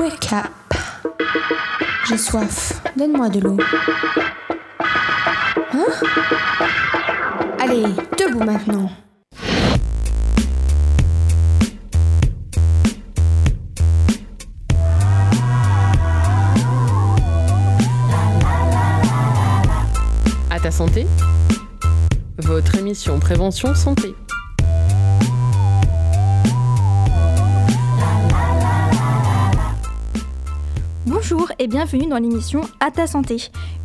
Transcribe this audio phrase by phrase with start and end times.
[0.00, 0.46] Wake up.
[2.08, 2.80] J'ai soif.
[2.96, 3.58] Donne-moi de l'eau.
[5.74, 5.84] Hein?
[7.58, 7.82] Allez,
[8.18, 8.90] debout maintenant.
[20.48, 21.06] À ta santé
[22.38, 24.14] Votre émission Prévention Santé.
[31.60, 33.36] Et bienvenue dans l'émission À ta santé,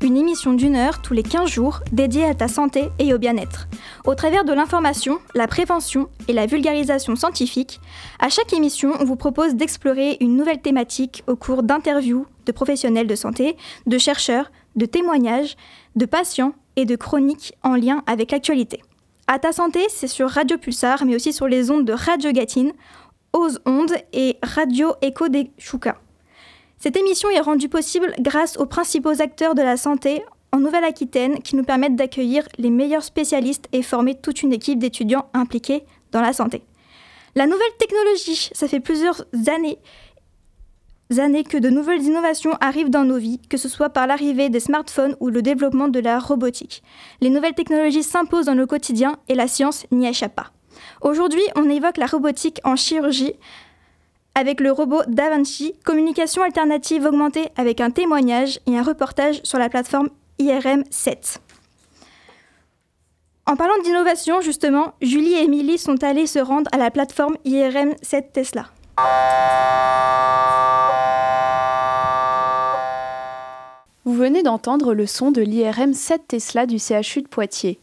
[0.01, 3.67] une émission d'une heure tous les 15 jours dédiée à ta santé et au bien-être.
[4.05, 7.81] Au travers de l'information, la prévention et la vulgarisation scientifique,
[8.19, 13.07] à chaque émission, on vous propose d'explorer une nouvelle thématique au cours d'interviews de professionnels
[13.07, 15.57] de santé, de chercheurs, de témoignages,
[15.97, 18.81] de patients et de chroniques en lien avec l'actualité.
[19.27, 22.71] À ta santé, c'est sur Radio Pulsar, mais aussi sur les ondes de Radio Gatine,
[23.33, 25.97] Ose Ondes et Radio Echo des Chouka.
[26.79, 31.55] Cette émission est rendue possible grâce aux principaux acteurs de la santé en Nouvelle-Aquitaine qui
[31.55, 36.33] nous permettent d'accueillir les meilleurs spécialistes et former toute une équipe d'étudiants impliqués dans la
[36.33, 36.63] santé.
[37.35, 39.77] La nouvelle technologie, ça fait plusieurs années,
[41.43, 45.17] que de nouvelles innovations arrivent dans nos vies, que ce soit par l'arrivée des smartphones
[45.19, 46.83] ou le développement de la robotique.
[47.19, 50.51] Les nouvelles technologies s'imposent dans le quotidien et la science n'y échappe pas.
[51.01, 53.33] Aujourd'hui, on évoque la robotique en chirurgie
[54.35, 59.69] avec le robot DaVinci, communication alternative augmentée avec un témoignage et un reportage sur la
[59.69, 61.39] plateforme IRM 7.
[63.47, 67.93] En parlant d'innovation, justement, Julie et Émilie sont allées se rendre à la plateforme IRM
[68.01, 68.65] 7 Tesla.
[74.03, 77.79] Vous venez d'entendre le son de l'IRM 7 Tesla du CHU de Poitiers.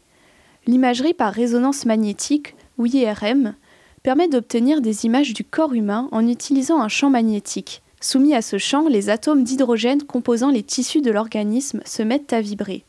[0.67, 3.55] L'imagerie par résonance magnétique, ou IRM,
[4.03, 7.81] permet d'obtenir des images du corps humain en utilisant un champ magnétique.
[8.01, 12.41] Soumis à ce champ, les atomes d'hydrogène composant les tissus de l'organisme se mettent à
[12.41, 12.83] vibrer.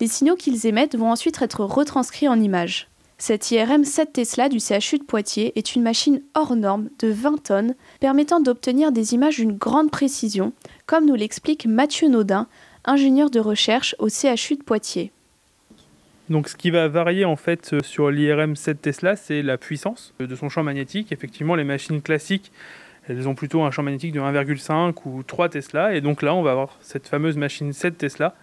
[0.00, 2.88] Les signaux qu'ils émettent vont ensuite être retranscrits en images.
[3.18, 7.42] Cette IRM 7 Tesla du CHU de Poitiers est une machine hors norme de 20
[7.42, 10.52] tonnes permettant d'obtenir des images d'une grande précision,
[10.86, 12.46] comme nous l'explique Mathieu Naudin,
[12.84, 15.10] ingénieur de recherche au CHU de Poitiers.
[16.30, 20.34] Donc ce qui va varier en fait sur l'IRM 7 Tesla, c'est la puissance de
[20.34, 21.12] son champ magnétique.
[21.12, 22.50] Effectivement, les machines classiques,
[23.08, 25.94] elles ont plutôt un champ magnétique de 1,5 ou 3 Tesla.
[25.94, 28.34] Et donc là, on va avoir cette fameuse machine 7 Tesla.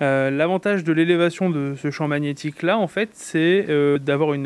[0.00, 4.36] Euh, L'avantage de l'élévation de ce champ magnétique-là, en fait, c'est euh, d'avoir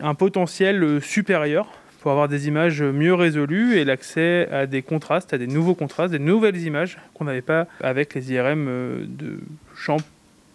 [0.00, 5.38] un potentiel supérieur pour avoir des images mieux résolues et l'accès à des contrastes, à
[5.38, 8.66] des nouveaux contrastes, des nouvelles images qu'on n'avait pas avec les IRM
[9.06, 9.38] de
[9.76, 9.98] champ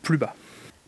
[0.01, 0.35] plus bas.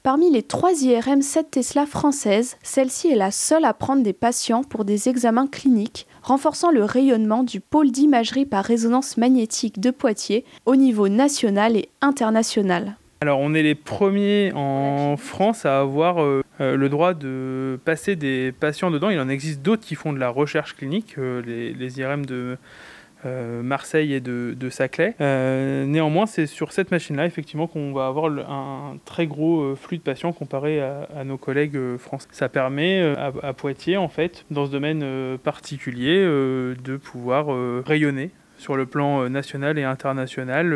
[0.08, 4.64] Parmi les trois IRM 7 Tesla françaises, celle-ci est la seule à prendre des patients
[4.64, 10.46] pour des examens cliniques, renforçant le rayonnement du pôle d'imagerie par résonance magnétique de Poitiers
[10.66, 12.96] au niveau national et international.
[13.20, 18.16] Alors on est les premiers en France à avoir euh, euh, le droit de passer
[18.16, 19.10] des patients dedans.
[19.10, 22.58] Il en existe d'autres qui font de la recherche clinique, euh, les, les, IRM de
[23.26, 25.16] euh, Marseille et de, de Saclay.
[25.22, 29.98] Euh, néanmoins, c'est sur cette machine-là, effectivement, qu'on va avoir un très gros euh, flux
[29.98, 32.28] de patients comparé à, nos collègues français.
[32.32, 37.48] Ça permet à, Poitiers, en fait, dans ce domaine particulier, de pouvoir
[37.86, 40.76] rayonner sur le plan national et international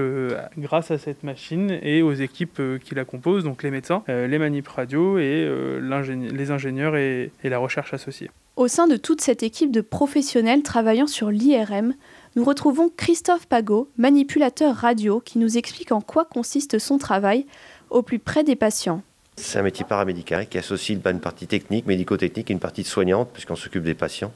[0.58, 4.68] grâce à cette machine et aux équipes qui la composent, donc les médecins, les manip
[4.68, 5.48] radio et
[5.80, 8.30] les ingénieurs et la recherche associée.
[8.58, 11.94] Au sein de toute cette équipe de professionnels travaillant sur l'IRM,
[12.38, 17.46] nous retrouvons Christophe Pagot, manipulateur radio, qui nous explique en quoi consiste son travail
[17.90, 19.02] au plus près des patients.
[19.36, 23.58] C'est un métier paramédical qui associe une partie technique, médico-technique et une partie soignante, puisqu'on
[23.58, 24.32] s'occupe des patients.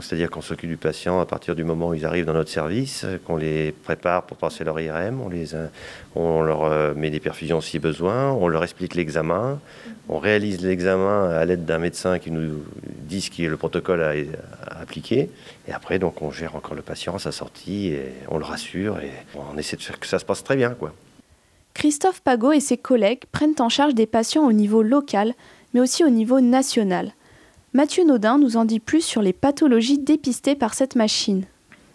[0.00, 3.06] C'est-à-dire qu'on s'occupe du patient à partir du moment où ils arrivent dans notre service,
[3.26, 5.54] qu'on les prépare pour passer leur IRM, on, les,
[6.14, 9.58] on leur met des perfusions si besoin, on leur explique l'examen,
[10.08, 14.02] on réalise l'examen à l'aide d'un médecin qui nous dit ce qui est le protocole
[14.02, 15.30] à, appliquer.
[15.68, 19.10] Et après, on gère encore le patient à sa sortie et on le rassure et
[19.36, 20.70] on essaie de faire que ça se passe très bien.
[20.70, 20.92] Quoi.
[21.74, 25.34] Christophe Pagot et ses collègues prennent en charge des patients au niveau local,
[25.72, 27.12] mais aussi au niveau national.
[27.72, 31.46] Mathieu Naudin nous en dit plus sur les pathologies dépistées par cette machine.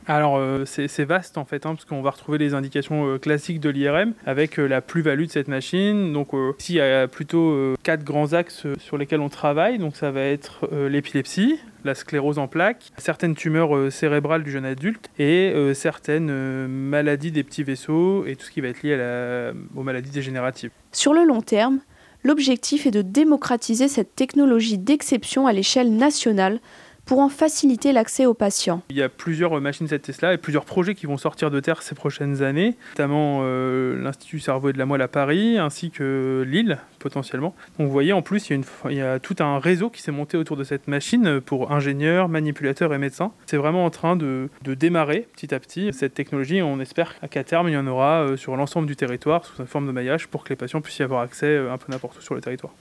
[0.08, 3.60] Alors euh, c'est vaste en fait, hein, parce qu'on va retrouver les indications euh, classiques
[3.60, 6.14] de l'IRM avec euh, la plus-value de cette machine.
[6.14, 9.78] Donc ici il y a plutôt quatre grands axes sur lesquels on travaille.
[9.80, 15.10] Donc ça va être l'épilepsie, la sclérose en plaques, certaines tumeurs cérébrales du jeune adulte
[15.20, 20.12] et certaines maladies des petits vaisseaux et tout ce qui va être lié aux maladies
[20.12, 20.72] dégénératives.
[20.92, 21.80] Sur le long terme,
[22.24, 26.60] L'objectif est de démocratiser cette technologie d'exception à l'échelle nationale
[27.08, 28.84] pour en faciliter l'accès aux patients.
[28.90, 31.82] Il y a plusieurs machines cette Tesla et plusieurs projets qui vont sortir de terre
[31.82, 36.46] ces prochaines années, notamment euh, l'Institut Cerveau et de la Moelle à Paris, ainsi que
[36.46, 37.56] Lille potentiellement.
[37.80, 40.58] Donc vous voyez, en plus, il y a, tout un réseau qui s'est monté autour
[40.58, 43.32] de cette machine pour ingénieurs, manipulateurs et médecins.
[43.46, 46.62] C'est vraiment en train de, de, démarrer petit à petit cette technologie.
[46.62, 49.68] On espère qu'à terme, il y en aura euh, sur l'ensemble du territoire sous une
[49.68, 52.18] forme de maillage pour que les patients puissent y avoir accès euh, un peu n'importe
[52.18, 52.74] où sur le territoire.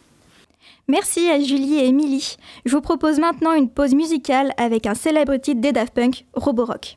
[0.88, 2.36] Merci à Julie et Émilie.
[2.64, 6.96] Je vous propose maintenant une pause musicale avec un célèbre titre des Daft Punk, Roborock.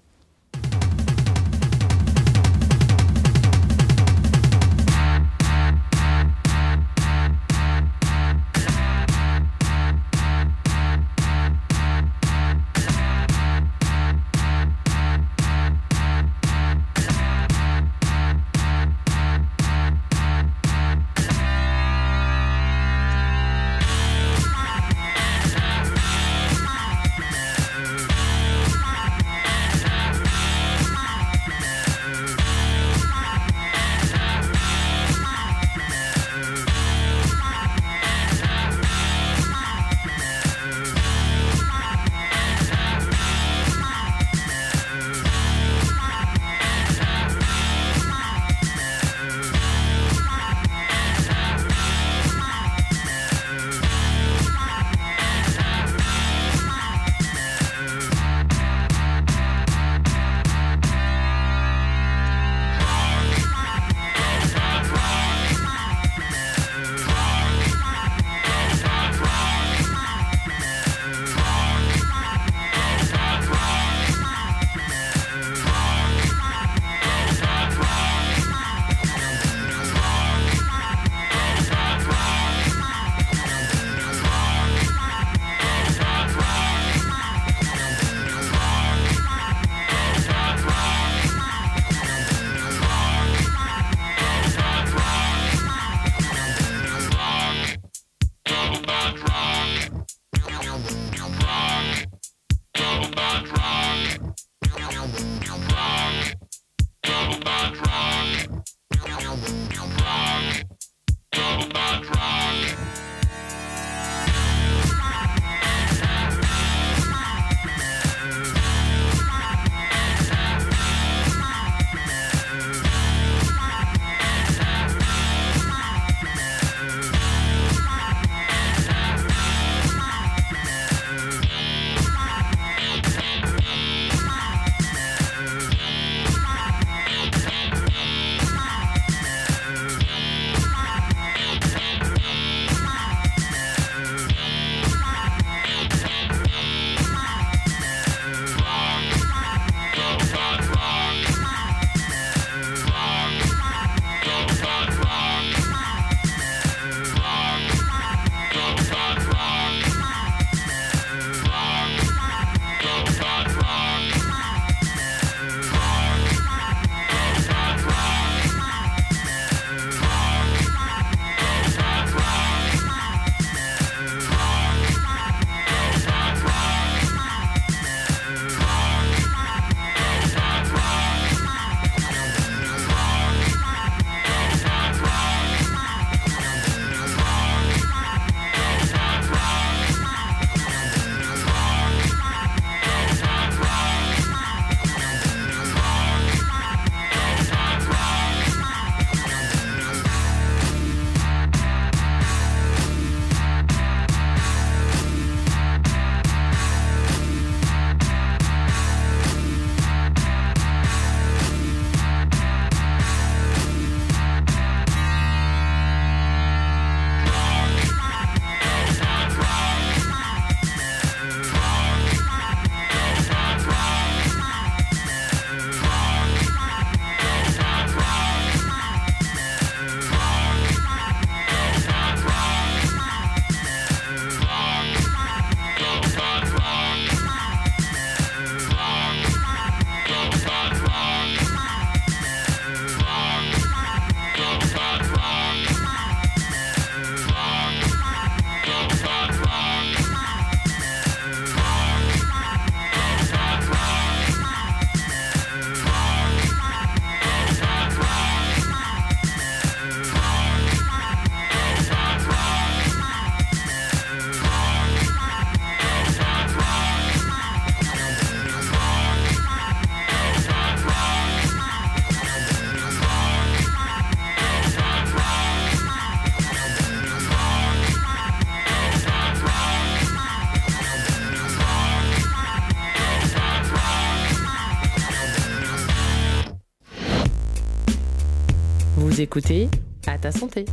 [289.29, 289.69] Écoutez
[290.07, 290.65] À ta santé.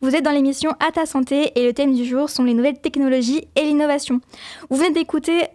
[0.00, 2.80] Vous êtes dans l'émission À ta santé et le thème du jour sont les nouvelles
[2.80, 4.22] technologies et l'innovation.
[4.70, 5.48] Vous venez d'écouter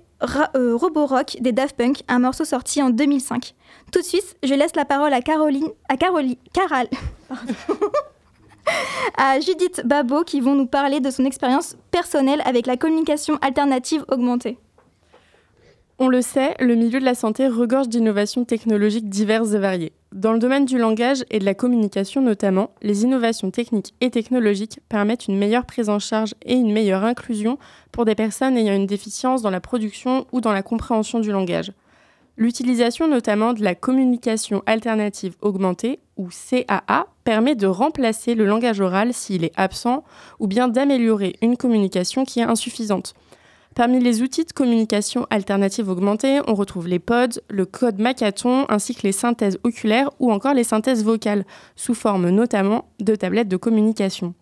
[0.55, 3.55] euh, Roborock des Daft Punk, un morceau sorti en 2005.
[3.91, 6.88] Tout de suite, je laisse la parole à Caroline, à Caroline, Caral,
[9.17, 14.05] à Judith Babo qui vont nous parler de son expérience personnelle avec la communication alternative
[14.12, 14.60] augmentée.
[16.03, 19.91] On le sait, le milieu de la santé regorge d'innovations technologiques diverses et variées.
[20.12, 24.79] Dans le domaine du langage et de la communication notamment, les innovations techniques et technologiques
[24.89, 27.60] permettent une meilleure prise en charge et une meilleure inclusion
[27.91, 31.72] pour des personnes ayant une déficience dans la production ou dans la compréhension du langage.
[32.36, 39.13] L'utilisation notamment de la communication alternative augmentée, ou CAA, permet de remplacer le langage oral
[39.13, 40.03] s'il est absent,
[40.39, 43.13] ou bien d'améliorer une communication qui est insuffisante.
[43.74, 48.94] Parmi les outils de communication alternative augmentée, on retrouve les pods, le code Macathon, ainsi
[48.94, 51.46] que les synthèses oculaires ou encore les synthèses vocales,
[51.78, 54.34] sous forme notamment de tablettes de communication.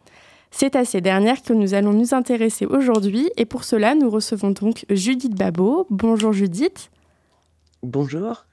[0.49, 4.49] C'est à ces dernières que nous allons nous intéresser aujourd'hui et pour cela nous recevons
[4.49, 5.85] donc Judith Babot.
[5.91, 6.89] Bonjour Judith.
[7.83, 8.45] Bonjour.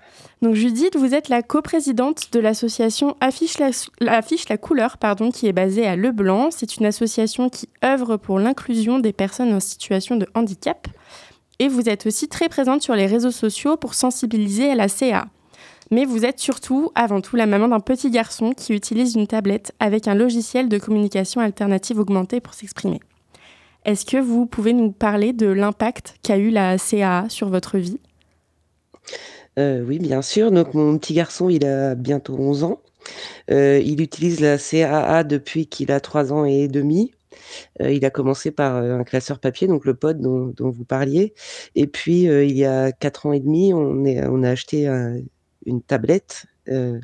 [0.42, 4.96] Donc Judith, vous êtes la coprésidente de l'association Affiche la, couleur,
[5.32, 6.50] qui est basée à Leblanc.
[6.50, 10.88] C'est une association qui œuvre pour l'inclusion des personnes en situation de handicap.
[11.58, 15.26] Et vous êtes aussi très présente sur les réseaux sociaux pour sensibiliser à la CA.
[15.90, 19.72] Mais vous êtes surtout, avant tout, la maman d'un petit garçon qui utilise une tablette
[19.78, 23.00] avec un logiciel de communication alternative augmentée pour s'exprimer.
[23.84, 28.00] Est-ce que vous pouvez nous parler de l'impact qu'a eu la CAA sur votre vie?
[29.58, 30.50] Euh, oui, bien sûr.
[30.50, 32.82] Donc, mon petit garçon, il a bientôt 11 ans.
[33.50, 37.12] Euh, il utilise la CAA depuis qu'il a 3 ans et demi.
[37.80, 41.34] Euh, il a commencé par un classeur papier, donc le pod dont, vous parliez.
[41.74, 44.86] Et puis, il y a 4 ans et demi, on, a acheté
[45.66, 46.46] une tablette.
[46.66, 47.00] je ne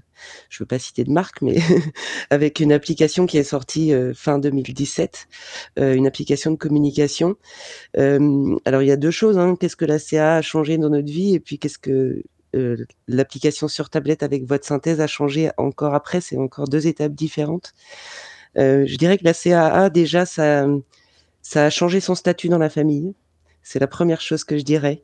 [0.61, 1.59] veux pas citer de marque, mais
[2.31, 5.29] avec une application qui est sortie fin 2017,
[5.79, 7.37] une application de communication.
[7.95, 9.39] alors il y a deux choses.
[9.39, 9.57] Hein.
[9.59, 12.23] Qu'est-ce que la CA a changé dans notre vie et puis qu'est-ce que
[13.09, 17.75] l'application sur tablette avec votre synthèse a changé encore après, c'est encore deux étapes différentes.
[18.59, 20.67] Euh, je dirais que la CAA, déjà, ça,
[21.55, 23.15] a changé son statut dans la famille.
[23.63, 25.03] C'est la première chose que je dirais.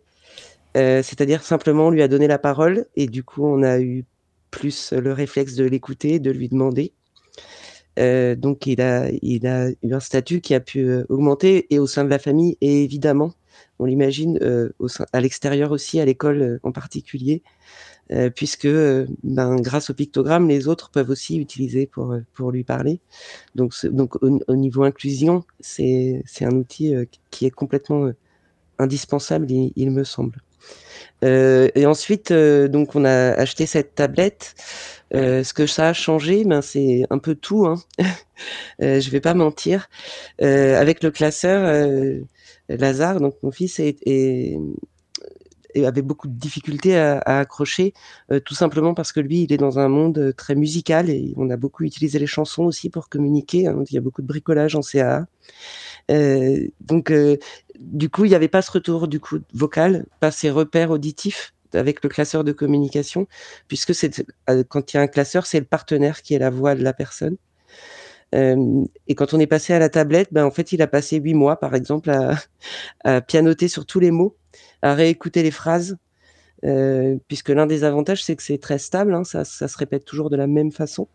[0.76, 4.04] Euh, c'est-à-dire simplement on lui a donné la parole et du coup on a eu
[4.50, 6.92] plus le réflexe de l'écouter, de lui demander.
[7.96, 12.10] donc il a, a eu un statut qui a pu augmenter et au sein de
[12.10, 13.32] la famille évidemment
[13.78, 14.70] on l'imagine euh,
[15.12, 17.42] à l'extérieur aussi, à l'école euh, en particulier,
[18.10, 18.68] euh, puisque
[19.22, 23.00] ben, grâce au pictogramme, les autres peuvent aussi utiliser pour, pour lui parler.
[23.54, 26.94] Donc, donc au, niveau inclusion, c'est un outil
[27.30, 28.10] qui est complètement
[28.78, 30.40] indispensable, il, me semble.
[31.22, 34.54] et ensuite, donc on a acheté cette tablette.
[35.12, 37.66] ce que ça a changé, ben c'est un peu tout.
[37.66, 37.76] Hein.
[38.80, 39.90] je vais pas mentir.
[40.38, 42.08] avec le classeur,
[42.68, 43.80] Lazare, donc mon fils,
[45.84, 47.92] avait beaucoup de difficultés à, accrocher,
[48.32, 51.50] euh, tout simplement parce que lui, il est dans un monde très musical et on
[51.50, 53.66] a beaucoup utilisé les chansons aussi pour communiquer.
[53.66, 55.26] Hein, il y a beaucoup de bricolage en CAA.
[56.10, 57.36] Euh, donc, euh,
[57.78, 61.54] du coup, il n'y avait pas ce retour du coup vocal, pas ces repères auditifs
[61.74, 63.26] avec le classeur de communication,
[63.68, 64.24] puisque c'est
[64.68, 66.94] quand il y a un classeur, c'est le partenaire qui est la voix de la
[66.94, 67.36] personne
[68.32, 71.34] et quand on est passé à la tablette, ben en fait, il a passé huit
[71.34, 72.10] mois, par exemple,
[73.04, 74.36] à, pianoter sur tous les mots,
[74.82, 75.96] à réécouter les phrases,
[76.64, 80.04] euh, puisque l'un des avantages, c'est que c'est très stable, hein, ça, ça, se répète
[80.04, 81.08] toujours de la même façon.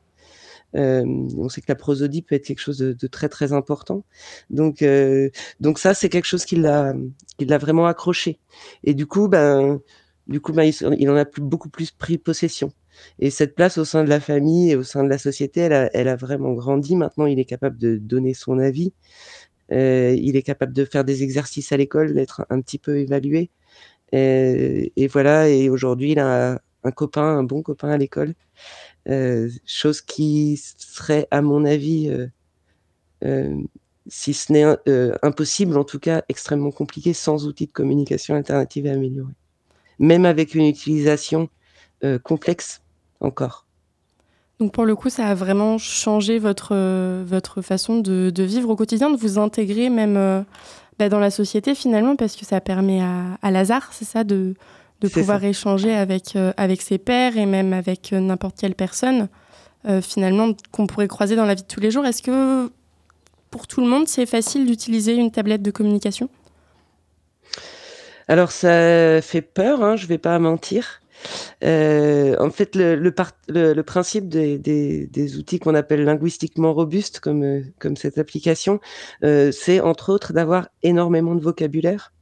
[0.75, 4.03] Euh, on sait que la prosodie peut être quelque chose de, de très très important.
[4.49, 5.29] Donc euh,
[5.59, 6.93] donc ça c'est quelque chose qui l'a
[7.37, 8.39] qui l'a vraiment accroché.
[8.83, 9.79] Et du coup ben
[10.27, 12.71] du coup ben, il, il en a plus, beaucoup plus pris possession.
[13.19, 16.07] Et cette place au sein de la famille et au sein de la société, elle
[16.07, 16.95] a, vraiment grandi.
[16.95, 18.93] Maintenant, il est capable de donner son avis.
[19.71, 23.49] Euh, il est capable de faire des exercices à l'école, d'être un, petit peu évalué.
[24.13, 28.33] Euh, et, voilà, et aujourd'hui, il a un copain, un bon copain à l'école.
[29.09, 32.11] Euh, chose qui serait, à mon avis,
[34.07, 34.65] si ce n'est
[35.23, 39.33] impossible, en tout cas extrêmement compliqué, sans outils de communication alternative et améliorés.
[39.99, 41.49] Même avec une utilisation
[42.23, 42.82] complexe
[43.23, 43.65] encore.
[44.59, 48.75] Donc pour le coup, ça a vraiment changé votre, euh, votre façon de, vivre au
[48.75, 50.41] quotidien, de vous intégrer même euh,
[50.99, 54.53] bah, dans la société finalement, parce que ça permet à, à Lazare, c'est ça, de,
[55.01, 59.27] de pouvoir échanger avec, euh, avec ses pairs et même avec n'importe quelle personne,
[60.01, 62.05] finalement, qu'on pourrait croiser dans la vie de tous les jours.
[62.05, 62.71] Est-ce que
[63.51, 66.29] pour tout le monde, c'est facile d'utiliser une tablette de communication?
[68.29, 71.01] Alors ça fait peur, hein, je vais pas mentir.
[71.61, 78.79] En fait, le, principe des, outils qu'on appelle linguistiquement robustes, comme, comme cette application,
[79.21, 82.13] c'est entre autres d'avoir énormément de vocabulaire,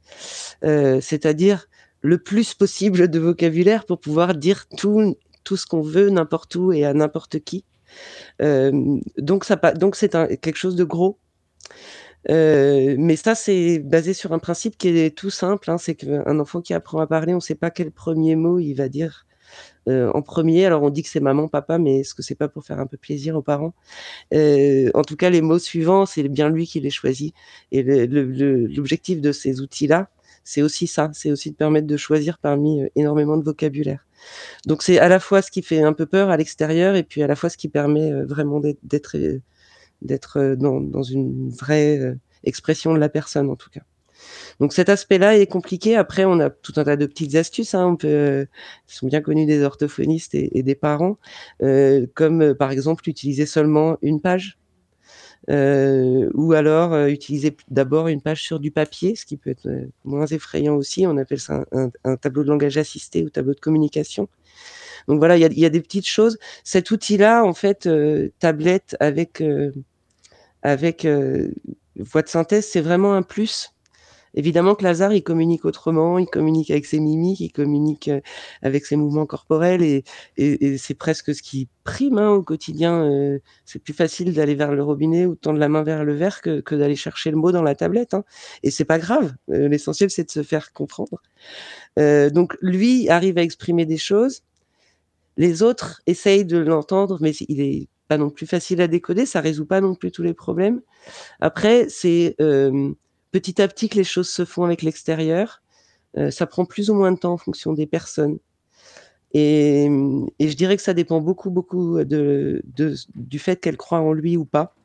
[0.62, 1.68] c'est-à-dire
[2.00, 6.84] le plus possible de vocabulaire pour pouvoir dire tout, ce qu'on veut, n'importe où et
[6.84, 7.64] à n'importe qui.
[8.40, 11.18] donc c'est quelque chose de gros.
[12.28, 15.70] Mais ça, c'est basé sur un principe qui est tout simple.
[15.70, 18.58] Hein, c'est qu'un enfant qui apprend à parler, on ne sait pas quel premier mot
[18.58, 19.26] il va dire
[19.86, 20.64] en premier.
[20.66, 22.86] Alors, on dit que c'est maman, papa, mais est-ce que c'est pas pour faire un
[22.86, 23.74] peu plaisir aux parents?
[24.32, 27.34] En tout cas, les mots suivants, c'est bien lui qui les choisit.
[27.72, 30.08] Et l'objectif de ces outils-là,
[30.44, 31.10] c'est aussi ça.
[31.12, 34.06] C'est aussi de permettre de choisir parmi énormément de vocabulaire.
[34.66, 37.22] Donc c'est à la fois ce qui fait un peu peur à l'extérieur et puis
[37.22, 39.16] à la fois ce qui permet euh, vraiment d'être
[40.04, 43.82] d'être euh, dans, une vraie euh, expression de la personne en tout cas.
[44.60, 45.96] Donc cet aspect-là est compliqué.
[45.96, 47.86] Après, on a tout un tas de petites astuces, hein.
[47.86, 48.46] on peut,
[48.86, 51.18] qui sont bien connues des orthophonistes et, des parents,
[52.14, 54.58] comme par exemple utiliser seulement une page
[55.50, 59.66] euh, ou alors euh, utiliser d'abord une page sur du papier, ce qui peut être
[59.66, 61.06] euh, moins effrayant aussi.
[61.06, 64.28] On appelle ça un, tableau de langage assisté ou tableau de communication.
[65.08, 66.38] Donc voilà, il y a, des petites choses.
[66.62, 67.88] Cet outil-là, en fait,
[68.38, 69.42] tablette avec
[70.62, 71.06] avec
[71.96, 73.72] voix de synthèse, c'est vraiment un plus
[74.34, 78.20] Évidemment que Lazare, il communique autrement, il communique avec ses mimiques, il communique euh,
[78.62, 80.04] avec ses mouvements corporels et,
[80.38, 83.04] et, c'est presque ce qui prime hein, au quotidien.
[83.04, 86.14] Euh, c'est plus facile d'aller vers le robinet ou de tendre la main vers le
[86.14, 88.14] verre que, que d'aller chercher le mot dans la tablette.
[88.14, 88.24] Hein.
[88.62, 89.34] Et c'est pas grave.
[89.50, 91.20] Euh, l'essentiel, c'est de se faire comprendre.
[91.96, 94.42] donc lui arrive à exprimer des choses.
[95.36, 99.24] Les autres essayent de l'entendre, mais il est pas non plus facile à décoder.
[99.26, 100.82] Ça résout pas non plus tous les problèmes.
[101.40, 102.36] Après, c'est
[103.32, 105.62] petit à petit que les choses se font avec l'extérieur.
[106.18, 108.38] Euh, ça prend plus ou moins de temps en fonction des personnes.
[109.34, 109.88] Et,
[110.38, 114.76] je dirais que ça dépend beaucoup, beaucoup du fait qu'elle croit en lui ou pas,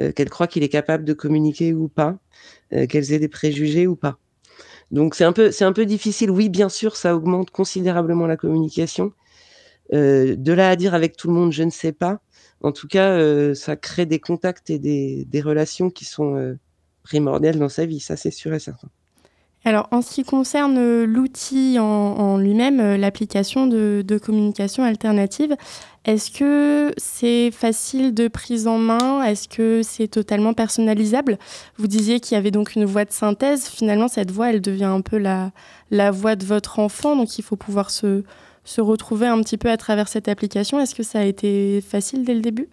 [0.00, 2.18] euh, qu'elle croit qu'il est capable de communiquer ou pas,
[2.72, 4.18] euh, qu'elle ait des préjugés ou pas.
[4.90, 6.32] Donc c'est un peu, c'est un peu difficile.
[6.32, 9.12] Oui, bien sûr, ça augmente considérablement la communication.
[9.92, 12.20] de là à dire avec tout le monde, je ne sais pas.
[12.62, 16.56] En tout cas, ça crée des contacts et des, relations qui sont
[17.02, 18.88] primordial dans sa vie, ça c'est sûr et certain.
[19.66, 25.56] Alors, en ce qui concerne euh, l'outil en, lui-même, euh, l'application de, communication alternative,
[26.04, 29.24] est-ce que c'est facile de prise en main?
[29.24, 31.36] Est-ce que c'est totalement personnalisable?
[31.78, 33.66] Vous disiez qu'il y avait donc une voix de synthèse.
[33.66, 37.56] Finalement, cette voix, elle devient un peu la voix de votre enfant, donc il faut
[37.56, 38.22] pouvoir se,
[38.66, 40.78] se retrouver un petit peu à travers cette application.
[40.80, 42.68] Est-ce que ça a été facile dès le début?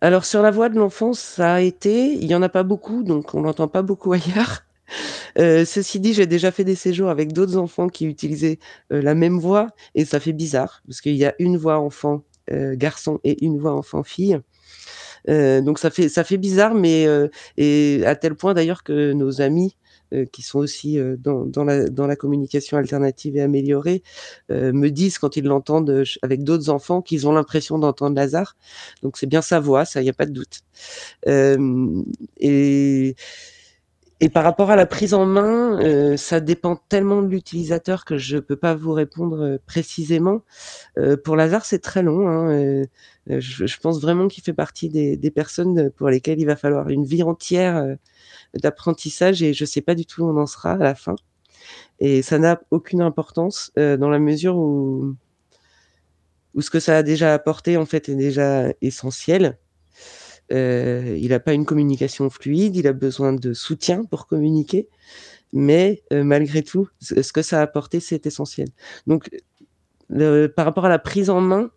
[0.00, 3.02] Alors sur la voix de l'enfance, ça a été, il y en a pas beaucoup,
[3.02, 4.64] donc on l'entend pas beaucoup ailleurs.
[5.38, 8.58] Euh, ceci dit, j'ai déjà fait des séjours avec d'autres enfants qui utilisaient
[8.92, 12.22] euh, la même voix et ça fait bizarre parce qu'il y a une voix enfant
[12.52, 14.38] euh, garçon et une voix enfant fille.
[15.28, 17.06] donc ça fait ça fait bizarre, mais
[17.56, 19.76] et à tel point d'ailleurs que nos amis
[20.32, 24.02] qui sont aussi euh, dans, dans, la, dans la communication alternative et améliorée,
[24.50, 28.56] euh, me disent quand ils l'entendent avec d'autres enfants qu'ils ont l'impression d'entendre Lazare.
[29.02, 30.60] Donc c'est bien sa voix, ça, il n'y a pas de doute.
[32.40, 33.16] et
[34.20, 38.16] et par rapport à la prise en main, euh, ça dépend tellement de l'utilisateur que
[38.16, 40.40] je peux pas vous répondre précisément.
[40.98, 42.26] Euh, pour Lazare, c'est très long.
[42.26, 42.84] Hein,
[43.28, 46.88] je, je, pense vraiment qu'il fait partie des, des, personnes pour lesquelles il va falloir
[46.88, 47.96] une vie entière
[48.56, 51.16] d'apprentissage et je sais pas du tout où on en sera à la fin.
[51.98, 55.14] Et ça n'a aucune importance euh, dans la mesure où,
[56.54, 59.58] où ce que ça a déjà apporté en fait est déjà essentiel.
[60.52, 64.88] Euh, il n'a pas une communication fluide, il a besoin de soutien pour communiquer,
[65.52, 68.68] mais euh, malgré tout, ce que ça a apporté, c'est essentiel.
[69.06, 69.28] Donc,
[70.54, 71.72] par rapport à la prise en main,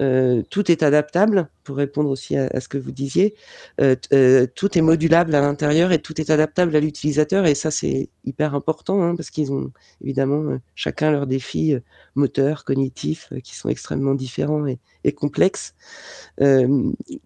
[0.00, 3.34] euh, tout est adaptable, pour répondre aussi à, ce que vous disiez.
[3.80, 7.46] Euh, euh, tout est modulable à l'intérieur et tout est adaptable à l'utilisateur.
[7.46, 9.70] Et ça, c'est hyper important hein, parce qu'ils ont
[10.02, 11.76] évidemment chacun leurs défis
[12.14, 15.74] moteurs, cognitifs, qui sont extrêmement différents et, et complexes.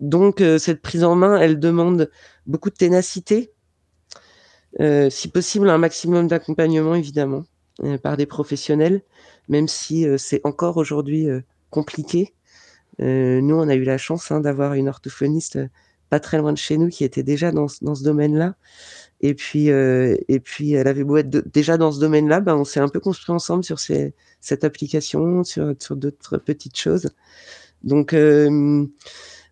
[0.01, 2.11] donc, cette prise en main, elle demande
[2.47, 3.53] beaucoup de ténacité,
[4.79, 7.45] si possible un maximum d'accompagnement, évidemment,
[8.03, 9.03] par des professionnels,
[9.49, 11.29] même si c'est encore aujourd'hui
[11.71, 12.36] compliqué.
[13.01, 15.69] Euh, nous, on a eu la chance hein, d'avoir une orthophoniste euh,
[16.11, 18.55] pas très loin de chez nous qui était déjà dans, dans ce domaine-là.
[19.21, 22.65] Et puis, euh, et puis, elle avait beau être déjà dans ce domaine-là, ben, on
[22.65, 27.11] s'est un peu construit ensemble sur ces, cette application, sur, sur d'autres petites choses.
[27.83, 28.87] Donc, euh,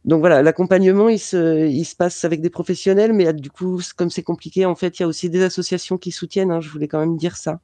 [0.05, 4.11] donc voilà, l'accompagnement, il se, il se passe avec des professionnels, mais du coup, comme
[4.11, 6.51] c'est compliqué, en fait, il y a aussi des associations qui soutiennent.
[6.51, 7.61] Hein, je voulais quand même dire ça.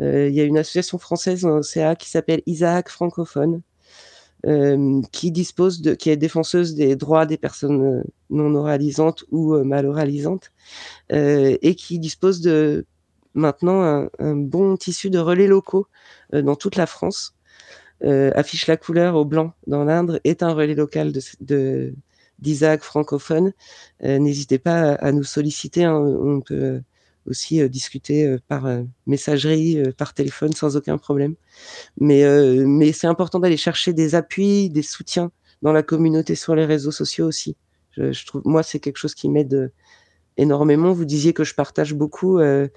[0.00, 3.60] Euh, il y a une association française en CA qui s'appelle Isaac francophone,
[5.12, 10.52] qui dispose de, qui est défenseuse des droits des personnes non oralisantes ou mal oralisantes,
[11.10, 12.86] et qui dispose de
[13.34, 15.88] maintenant un, bon tissu de relais locaux
[16.32, 17.36] dans toute la France
[18.04, 21.94] euh, affiche la couleur au blanc dans l'Indre est un relais local de,
[22.38, 23.52] d'Isaac francophone.
[24.04, 25.84] Euh, n'hésitez pas à, nous solliciter.
[25.84, 25.96] Hein.
[25.96, 26.82] On peut
[27.26, 28.68] aussi euh, discuter par
[29.06, 31.34] messagerie, par téléphone sans aucun problème.
[31.98, 32.24] Mais,
[32.64, 35.30] mais c'est important d'aller chercher des appuis, des soutiens
[35.62, 37.56] dans la communauté sur les réseaux sociaux aussi.
[37.96, 39.72] Je, trouve, moi, c'est quelque chose qui m'aide
[40.36, 40.92] énormément.
[40.92, 42.38] Vous disiez que je partage beaucoup.
[42.38, 42.68] Euh,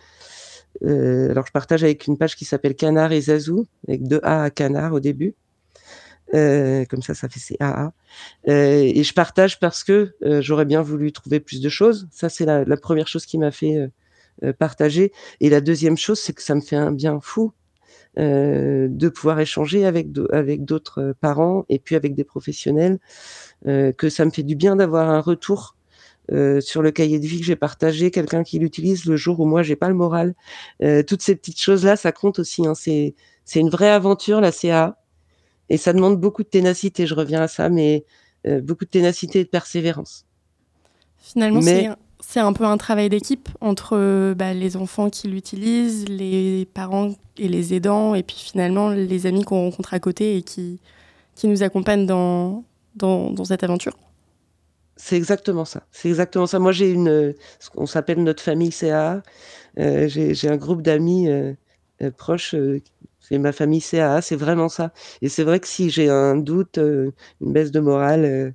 [1.31, 4.49] alors, je partage avec une page qui s'appelle Canard et Zazou, avec deux A à
[4.49, 5.35] Canard au début.
[6.35, 7.91] Euh, comme ça, ça fait CAA.
[8.47, 12.07] Euh, et je partage parce que euh, j'aurais bien voulu trouver plus de choses.
[12.11, 13.87] Ça, c'est la, première chose qui m'a fait euh,
[14.57, 15.11] partager.
[15.39, 17.53] Et la deuxième chose, c'est que ça me fait un bien fou
[18.17, 22.99] de pouvoir échanger avec avec d'autres parents et puis avec des professionnels.
[23.65, 25.75] que ça me fait du bien d'avoir un retour
[26.31, 29.45] euh, sur le cahier de vie que j'ai partagé, quelqu'un qui l'utilise le jour où
[29.45, 30.35] moi j'ai pas le moral.
[30.83, 32.67] Euh, toutes ces petites choses là, ça compte aussi.
[32.67, 32.75] Hein.
[32.75, 34.97] C'est c'est une vraie aventure la CA
[35.69, 37.07] et ça demande beaucoup de ténacité.
[37.07, 38.05] Je reviens à ça, mais
[38.45, 40.27] euh, beaucoup de ténacité et de persévérance.
[41.17, 41.89] Finalement, mais...
[41.89, 41.89] c'est
[42.35, 47.73] un peu un travail d'équipe entre bah, les enfants qui l'utilisent, les parents et les
[47.73, 50.79] aidants, et puis finalement les amis qu'on rencontre à côté et qui,
[51.35, 52.63] qui nous accompagnent dans,
[52.95, 53.97] dans, cette aventure.
[54.97, 55.83] C'est exactement ça.
[55.91, 56.59] C'est exactement ça.
[56.59, 57.33] Moi, j'ai une,
[57.75, 59.23] on s'appelle notre famille CAA.
[59.77, 61.53] Euh, j'ai un groupe d'amis euh,
[62.01, 62.55] euh, proches.
[63.21, 64.21] C'est ma famille CAA.
[64.21, 64.91] C'est vraiment ça.
[65.21, 67.13] Et c'est vrai que si j'ai un doute, une
[67.53, 68.53] baisse de morale,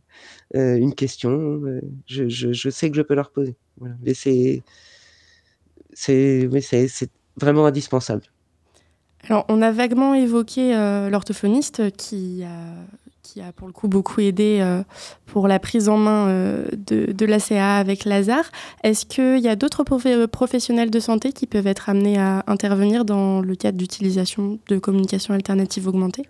[0.55, 1.61] euh, une question,
[2.07, 3.57] je, je, je, sais que je peux leur poser.
[3.79, 3.95] Voilà.
[4.03, 4.63] Mais c'est,
[5.93, 6.49] c'est,
[6.89, 8.23] c'est vraiment indispensable.
[9.29, 10.73] Alors, on a vaguement évoqué
[11.11, 12.75] l'orthophoniste qui a
[13.25, 14.83] qui a pour le coup beaucoup aidé euh,
[15.27, 18.45] pour la prise en main euh, de, de l'ACA avec Lazare.
[18.85, 19.83] Est-ce qu'il y a d'autres
[20.27, 25.35] professionnels de santé qui peuvent être amenés à intervenir dans le cadre d'utilisation de communication
[25.35, 26.27] alternative augmentée?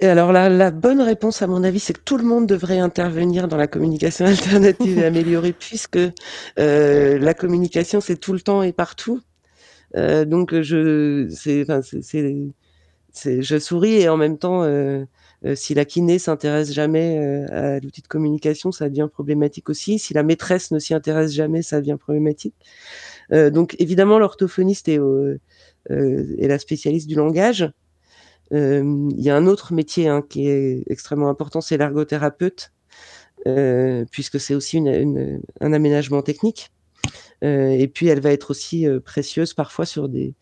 [0.00, 2.78] Et alors la, la, bonne réponse à mon avis, c'est que tout le monde devrait
[2.78, 5.98] intervenir dans la communication alternative et améliorer, puisque
[6.58, 9.20] euh, la communication c'est tout le temps et partout.
[9.96, 15.04] Euh, donc je, c'est, enfin, c'est je souris et en même temps, euh,
[15.44, 19.98] euh, si la kiné s'intéresse jamais euh, à l'outil de communication, ça devient problématique aussi.
[19.98, 22.54] Si la maîtresse ne s'y intéresse jamais, ça devient problématique.
[23.32, 25.00] Euh, donc évidemment, l'orthophoniste est,
[25.90, 27.70] est, la spécialiste du langage.
[28.50, 32.72] Il y a un autre métier hein, qui est extrêmement important, c'est l'ergothérapeute,
[34.10, 34.78] puisque c'est aussi
[35.60, 36.70] un aménagement technique.
[37.42, 40.34] et puis, elle va être aussi précieuse parfois sur des,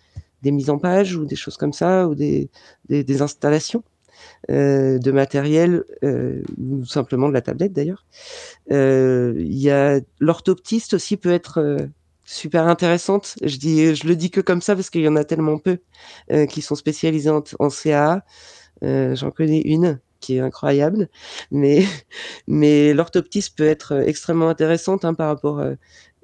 [0.45, 2.51] mises en page ou des choses comme ça, ou des,
[3.23, 3.83] installations
[4.51, 8.07] euh, de matériel, euh, ou simplement de la tablette d'ailleurs.
[8.71, 11.87] Euh, l'orthoptiste aussi peut être euh,
[12.25, 13.35] super intéressante.
[13.43, 15.79] Je dis, je le dis que comme ça parce qu'il y en a tellement peu
[16.31, 18.25] euh, qui sont spécialisés en, en CAA.
[18.83, 21.09] J'en connais une qui est incroyable,
[21.51, 21.85] mais
[22.47, 25.63] mais l'orthoptiste peut être extrêmement intéressante hein, par rapport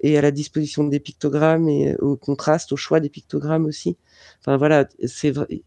[0.03, 3.97] et à la disposition des pictogrammes et au contraste, au choix des pictogrammes aussi.
[4.41, 5.63] Enfin voilà, c'est vrai.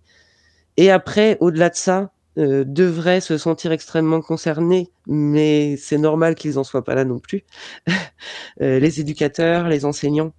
[0.78, 6.58] Et après, au-delà de ça, euh, devraient se sentir extrêmement concernés, mais c'est normal qu'ils
[6.58, 7.44] en soient pas là non plus.
[8.62, 10.34] euh, les éducateurs, les enseignants,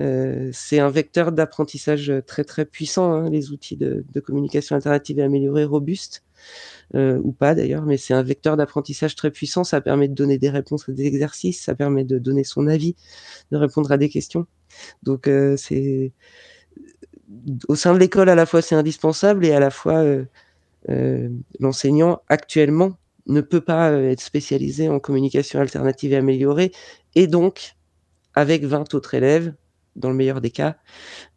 [0.00, 5.22] euh, c'est un vecteur d'apprentissage très très puissant, hein, les outils de, communication alternative et
[5.22, 6.24] améliorée robustes,
[6.94, 9.64] euh, ou pas d'ailleurs, mais c'est un vecteur d'apprentissage très puissant.
[9.64, 12.96] Ça permet de donner des réponses à des exercices, ça permet de donner son avis,
[13.50, 14.46] de répondre à des questions.
[15.02, 16.12] Donc euh, c'est
[17.68, 20.04] au sein de l'école, à la fois c'est indispensable et à la fois
[20.88, 22.92] l'enseignant actuellement
[23.26, 26.72] ne peut pas euh, être spécialisé en communication alternative et améliorée
[27.14, 27.74] et donc
[28.34, 29.54] avec 20 autres élèves,
[29.94, 30.76] dans le meilleur des cas,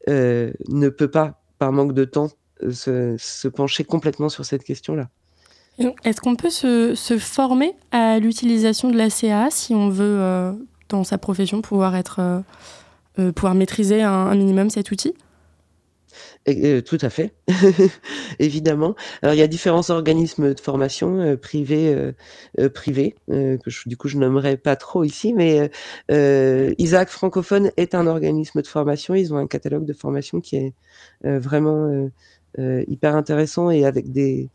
[0.07, 2.29] euh, ne peut pas, par manque de temps,
[2.71, 5.09] se, pencher complètement sur cette question-là.
[6.05, 10.53] Est-ce qu'on peut se, former à l'utilisation de la CA si on veut, euh,
[10.87, 12.43] dans sa profession, pouvoir, être,
[13.19, 15.13] euh, pouvoir maîtriser un minimum cet outil?
[16.47, 17.33] Euh, tout à fait,
[18.39, 18.95] évidemment.
[19.21, 22.13] Alors il y a différents organismes de formation euh, privés,
[22.59, 25.71] euh, privés que du coup je nommerai pas trop ici, mais
[26.77, 29.15] Isaac francophone est un organisme de formation.
[29.15, 30.73] Ils ont un catalogue de formation qui est
[31.23, 32.09] vraiment
[32.57, 34.49] hyper intéressant et avec des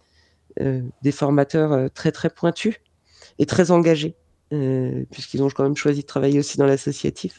[1.13, 2.77] formateurs très très pointus
[3.39, 4.15] et très engagés,
[4.51, 7.39] puisqu'ils ont quand même choisi de travailler aussi dans l'associatif.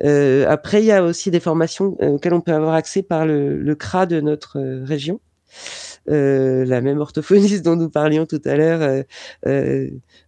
[0.00, 3.74] après, il y a aussi des formations auxquelles on peut avoir accès par le, le
[3.74, 5.20] CRA de notre région.
[6.06, 9.04] la même orthophoniste dont nous parlions tout à l'heure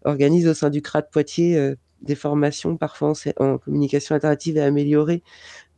[0.05, 5.23] organise au sein du CRA de Poitiers des formations parfois en, communication interactive et améliorée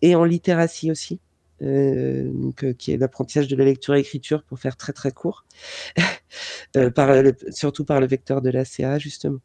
[0.03, 1.21] et en littératie aussi.
[1.63, 5.13] Euh, donc, euh, qui est l'apprentissage de la lecture et écriture pour faire très très
[5.13, 5.45] court,
[6.77, 7.11] euh, par
[7.51, 9.39] surtout par le vecteur de la CA justement.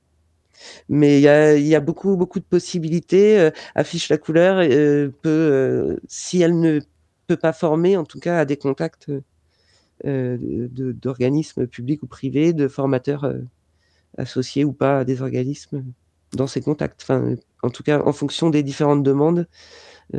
[0.89, 3.50] Mais il y a, beaucoup beaucoup de possibilités.
[3.76, 4.65] affiche la couleur
[5.22, 6.80] peut, si elle ne
[7.28, 9.12] peut pas former, en tout cas à des contacts
[10.04, 13.32] d'organismes publics ou privés, de formateurs
[14.17, 15.84] associés ou pas à des organismes
[16.34, 17.08] dans ces contacts.
[17.63, 19.48] En tout cas, en fonction des différentes demandes,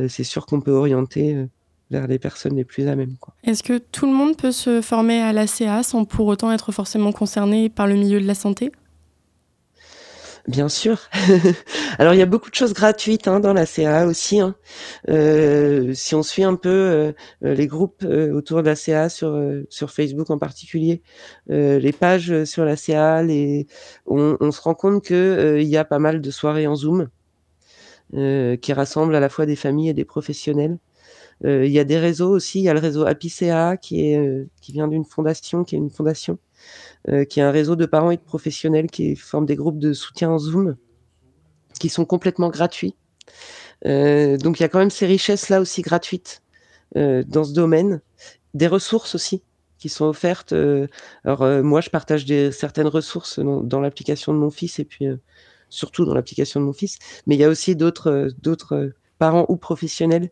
[0.09, 1.47] c'est sûr qu'on peut orienter
[1.91, 3.17] vers les personnes les plus à même.
[3.45, 7.13] Est-ce que tout le monde peut se former à l'ACA sans pour autant être forcément
[7.13, 8.71] concerné par le milieu de la santé?
[10.49, 10.99] Bien sûr.
[11.99, 14.41] Alors il y a beaucoup de choses gratuites hein, dans la CA aussi.
[14.41, 14.55] Hein.
[15.09, 19.39] Euh, si on suit un peu euh, les groupes euh, autour de la CA sur
[19.69, 21.03] sur Facebook en particulier,
[21.49, 23.67] les pages sur la CA, les...
[24.07, 27.09] on, on se rend compte que il y a pas mal de soirées en Zoom
[28.13, 30.79] qui rassemblent à la fois des familles et des professionnels.
[31.45, 32.61] Euh, il y a des réseaux aussi.
[32.61, 35.79] Il y a le réseau APICA qui est euh, qui vient d'une fondation, qui est
[35.79, 36.37] une fondation, euh,
[37.29, 40.31] qui est un réseau de parents et de professionnels qui forment des groupes de soutien
[40.31, 40.77] en Zoom,
[41.79, 42.95] qui sont complètement gratuits.
[43.85, 46.43] donc il y a quand même ces richesses là aussi gratuites
[46.95, 48.03] dans ce domaine,
[48.55, 49.43] des ressources aussi
[49.79, 50.55] qui sont offertes.
[51.25, 55.07] alors moi je partage certaines ressources dans, l'application de mon fils et puis
[55.71, 58.35] surtout dans l'application de mon fils, mais il y a aussi d'autres
[59.21, 60.31] parents ou professionnels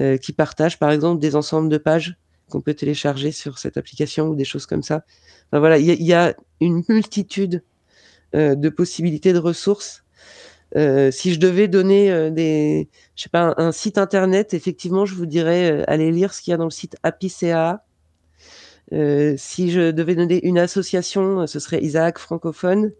[0.00, 2.16] euh, qui partagent par exemple des ensembles de pages
[2.50, 5.04] qu'on peut télécharger sur cette application ou des choses comme ça.
[5.52, 7.62] Voilà, il y, a une multitude
[8.34, 10.04] euh, de possibilités de ressources.
[10.76, 15.26] Euh, si je devais donner euh, des, je pas, un, site internet, effectivement, je vous
[15.26, 17.84] dirais allez lire ce qu'il y a dans le site APICA.
[18.92, 22.92] si je devais donner une association, ce serait Isaac francophone.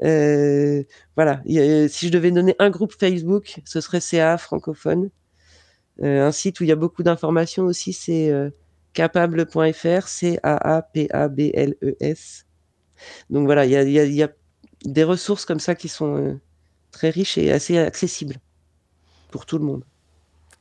[0.00, 5.10] Voilà, si je devais donner un groupe Facebook, ce serait CA francophone.
[6.00, 8.32] Un site où il y a beaucoup d'informations aussi, c'est
[8.92, 10.46] capable.fr, C-A-A-P-A-B-L-E-S.
[13.30, 14.28] Donc voilà, il y a,
[14.84, 16.40] des ressources comme ça qui sont euh,
[16.90, 18.36] très riches et assez accessibles
[19.30, 19.84] pour tout le monde.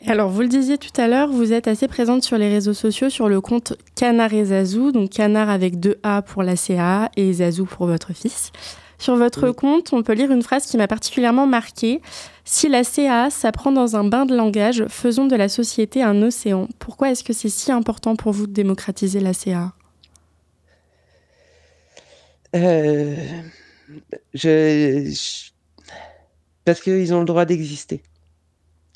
[0.06, 3.10] Alors, vous le disiez tout à l'heure, vous êtes assez présente sur les réseaux sociaux
[3.10, 7.34] sur le compte Canard et Zazou, donc Canard avec deux A pour la CA et
[7.34, 8.52] Zazou pour votre fils.
[9.00, 12.02] Sur votre compte, on peut lire une phrase qui m'a particulièrement marquée.
[12.44, 16.68] Si la CA s'apprend dans un bain de langage, faisons de la société un océan.
[16.80, 19.74] Pourquoi est-ce que c'est si important pour vous de démocratiser la CA
[22.58, 23.16] euh,
[24.34, 25.52] je, je,
[26.66, 28.04] Parce qu'ils ont le droit d'exister.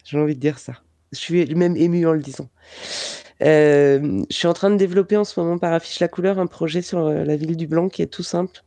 [0.04, 0.74] J'ai envie de dire ça.
[1.14, 2.50] Je suis même ému en le disant.
[3.42, 6.48] Euh, je suis en train de développer en ce moment par Affiche la couleur un
[6.48, 8.64] projet sur euh, la ville du Blanc qui est tout simple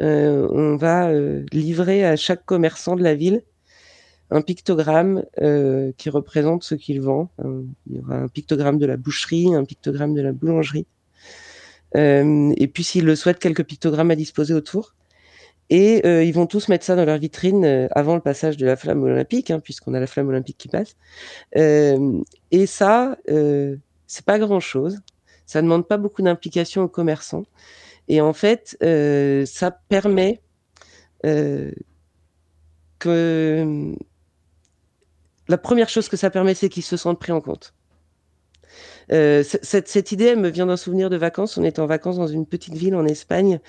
[0.00, 3.42] on va euh, livrer à chaque commerçant de la ville
[4.30, 7.30] un pictogramme euh, qui représente ce qu'il vend.
[7.86, 10.86] il y aura un pictogramme de la boucherie, un pictogramme de la boulangerie.
[11.94, 14.96] et puis, s'ils le souhaitent, quelques pictogrammes à disposer autour.
[15.68, 18.66] Et euh, ils vont tous mettre ça dans leur vitrine euh, avant le passage de
[18.66, 20.96] la flamme olympique, hein, puisqu'on a la flamme olympique qui passe.
[21.56, 25.00] Euh, et ça, c'est pas grand-chose.
[25.46, 27.44] Ça demande pas beaucoup d'implication aux commerçants.
[28.08, 30.40] Et en fait, euh, ça permet
[31.24, 31.72] euh,
[32.98, 33.94] que
[35.48, 37.74] la première chose que ça permet, c'est qu'ils se sentent pris en compte.
[39.12, 41.56] Euh, cette, cette, idée elle me vient d'un souvenir de vacances.
[41.56, 43.60] On est en vacances dans une petite ville en Espagne,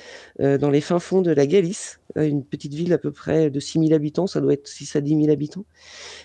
[0.41, 3.49] euh, dans les fins fonds de la Galice, euh, une petite ville à peu près
[3.49, 5.65] de 6000 habitants, ça doit être 6 à 10 000 habitants.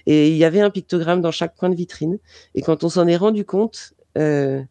[0.07, 2.19] Et il y avait un pictogramme dans chaque coin de vitrine.
[2.55, 4.63] Et quand on s'en est rendu compte, euh,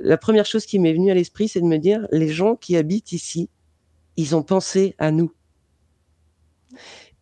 [0.00, 2.76] la première chose qui m'est venue à l'esprit, c'est de me dire, les gens qui
[2.76, 3.48] habitent ici,
[4.16, 5.32] ils ont pensé à nous.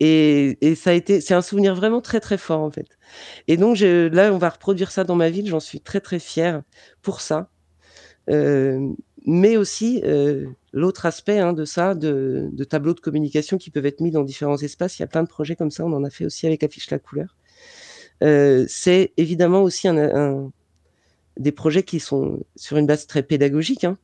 [0.00, 2.86] Et, ça a été, c'est un souvenir vraiment très très fort en fait.
[3.48, 5.48] Et donc je, là, on va reproduire ça dans ma ville.
[5.48, 6.62] J'en suis très très fière
[7.02, 7.50] pour ça.
[8.30, 8.92] Euh,
[9.26, 14.00] mais aussi euh, l'autre aspect hein, de ça, de, tableaux de communication qui peuvent être
[14.00, 14.98] mis dans différents espaces.
[14.98, 15.84] Il y a plein de projets comme ça.
[15.84, 17.36] On en a fait aussi avec Affiche la couleur.
[18.22, 20.52] Euh, c'est évidemment aussi un,
[21.38, 23.96] des projets qui sont sur une base très pédagogique hein,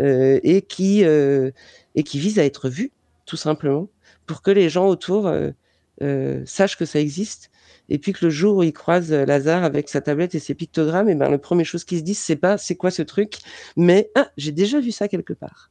[0.00, 1.50] euh, et, qui, euh,
[1.94, 2.92] et qui visent à être vus,
[3.24, 3.88] tout simplement,
[4.26, 7.50] pour que les gens autour euh, sachent que ça existe.
[7.88, 11.08] Et puis que le jour où ils croisent Lazare avec sa tablette et ses pictogrammes,
[11.08, 13.38] et ben, la première chose qu'ils se disent, c'est pas c'est quoi ce truc,
[13.76, 15.70] mais ah, j'ai déjà vu ça quelque part.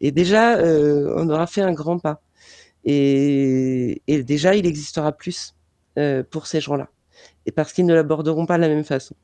[0.00, 2.20] Et déjà, on aura fait un grand pas.
[2.84, 5.54] Et, et déjà, il existera plus
[6.30, 6.88] pour ces gens-là.
[7.46, 9.14] Et parce qu'ils ne l'aborderont pas de la même façon.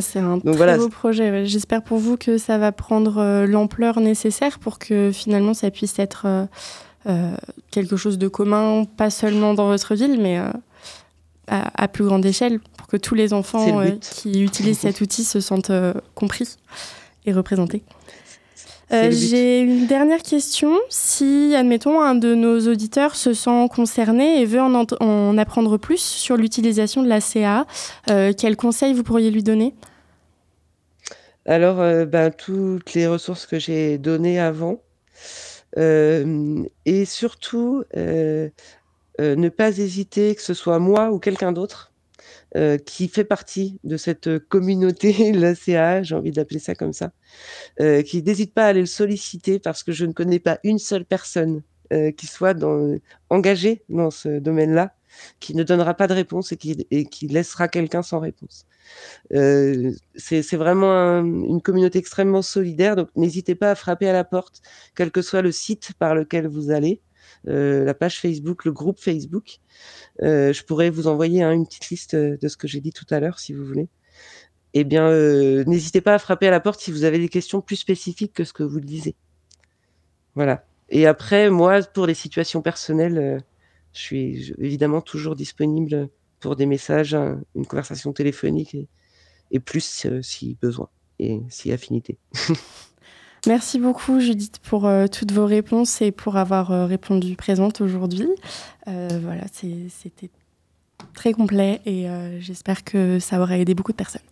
[0.00, 1.46] C'est un très beau projet.
[1.46, 6.48] J'espère pour vous que ça va prendre l'ampleur nécessaire pour que finalement ça puisse être
[7.70, 10.38] quelque chose de commun, pas seulement dans votre ville, mais
[11.48, 15.40] à, plus grande échelle, pour que tous les enfants euh, qui utilisent cet outil se
[15.40, 16.56] sentent euh, compris
[17.26, 17.82] et représentés.
[18.92, 20.78] Euh, j'ai une dernière question.
[20.88, 26.36] Si, admettons, un de nos auditeurs se sent concerné et veut en, apprendre plus sur
[26.36, 27.66] l'utilisation de la CA,
[28.06, 29.74] quels conseils vous pourriez lui donner?
[31.44, 34.80] Alors, ben, toutes les ressources que j'ai données avant.
[35.76, 37.84] et surtout,
[39.20, 41.87] euh, ne pas hésiter, que ce soit moi ou quelqu'un d'autre,
[42.56, 47.12] euh, qui fait partie de cette communauté, l'ACA, j'ai envie d'appeler ça comme ça,
[47.80, 50.78] euh, qui n'hésite pas à aller le solliciter parce que je ne connais pas une
[50.78, 51.62] seule personne
[52.18, 52.98] qui soit dans,
[53.30, 54.94] engagée dans ce domaine-là,
[55.40, 58.66] qui ne donnera pas de réponse et qui, et qui laissera quelqu'un sans réponse.
[59.30, 64.60] c'est vraiment une communauté extrêmement solidaire, donc n'hésitez pas à frapper à la porte,
[64.94, 67.00] quel que soit le site par lequel vous allez.
[67.48, 69.58] Euh, la page Facebook, le groupe Facebook.
[70.22, 72.92] Euh, je pourrais vous envoyer hein, une petite liste euh, de ce que j'ai dit
[72.92, 73.88] tout à l'heure, si vous voulez.
[74.74, 75.10] Eh bien,
[75.64, 78.44] n'hésitez pas à frapper à la porte si vous avez des questions plus spécifiques que
[78.44, 79.16] ce que vous le disiez.
[80.34, 80.66] Voilà.
[80.90, 83.42] Et après, moi, pour les situations personnelles,
[83.94, 88.76] je suis évidemment toujours disponible pour des messages, une conversation téléphonique
[89.50, 92.18] et, plus si besoin et si affinité.
[93.46, 98.28] Merci beaucoup Judith pour euh, toutes vos réponses et pour avoir euh, répondu présente aujourd'hui.
[98.88, 100.30] Euh, voilà, c'était
[101.14, 102.06] très complet et
[102.40, 104.22] j'espère que ça aura aidé beaucoup de personnes.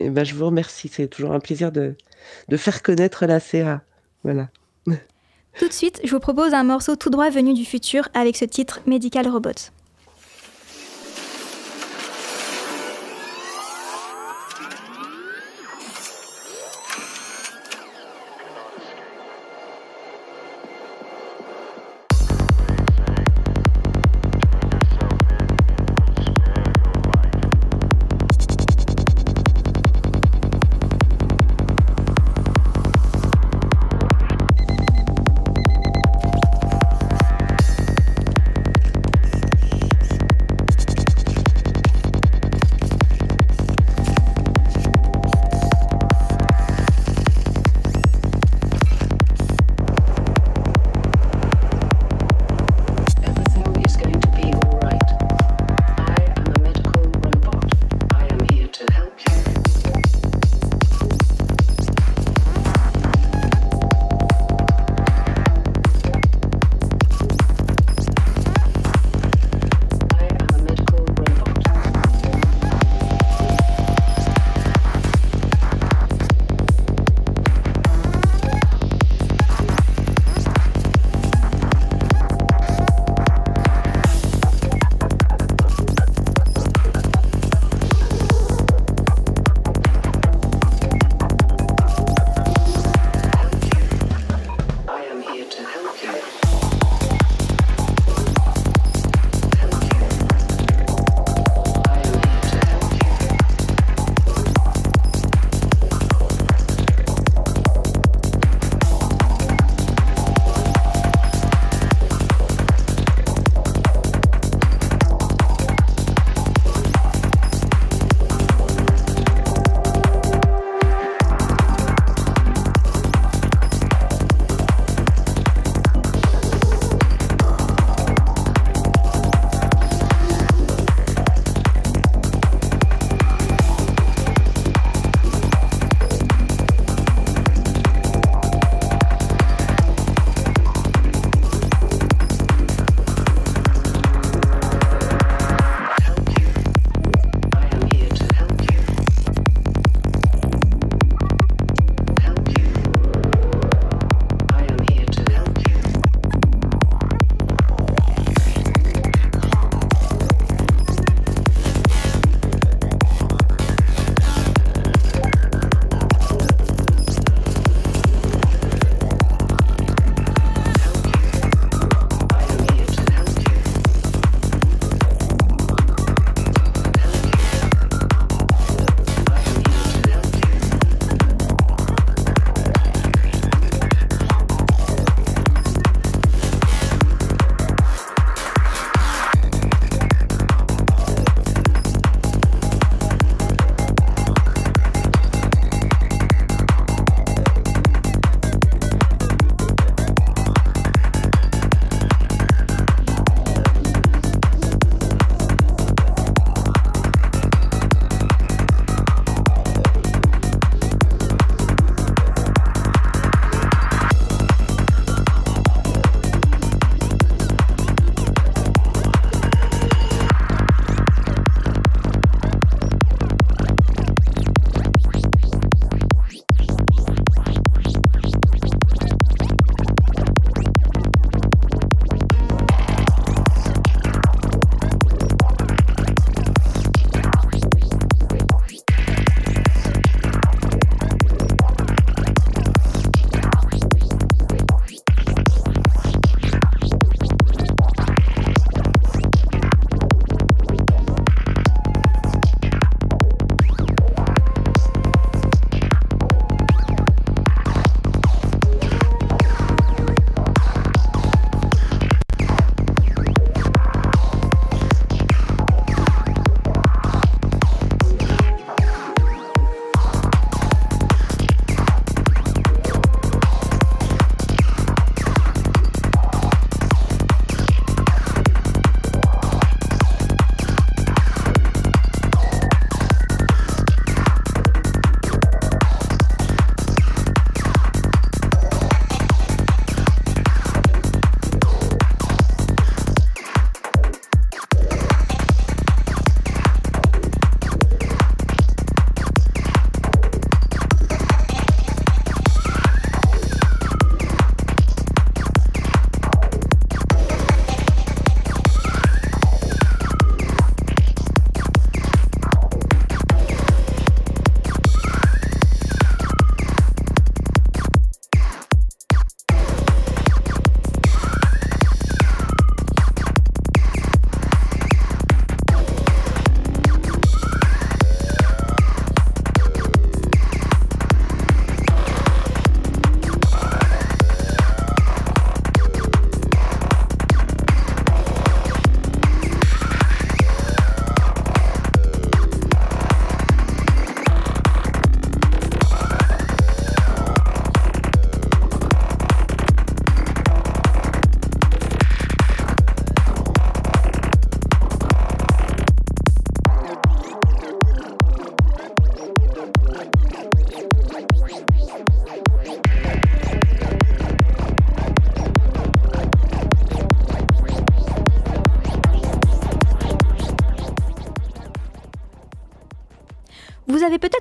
[0.00, 1.96] Et eh ben, je vous remercie, c'est toujours un plaisir de,
[2.48, 3.82] de faire connaître la CA.
[4.22, 4.48] Voilà.
[5.58, 8.44] Tout de suite, je vous propose un morceau tout droit venu du futur avec ce
[8.44, 9.72] titre Medical Robot.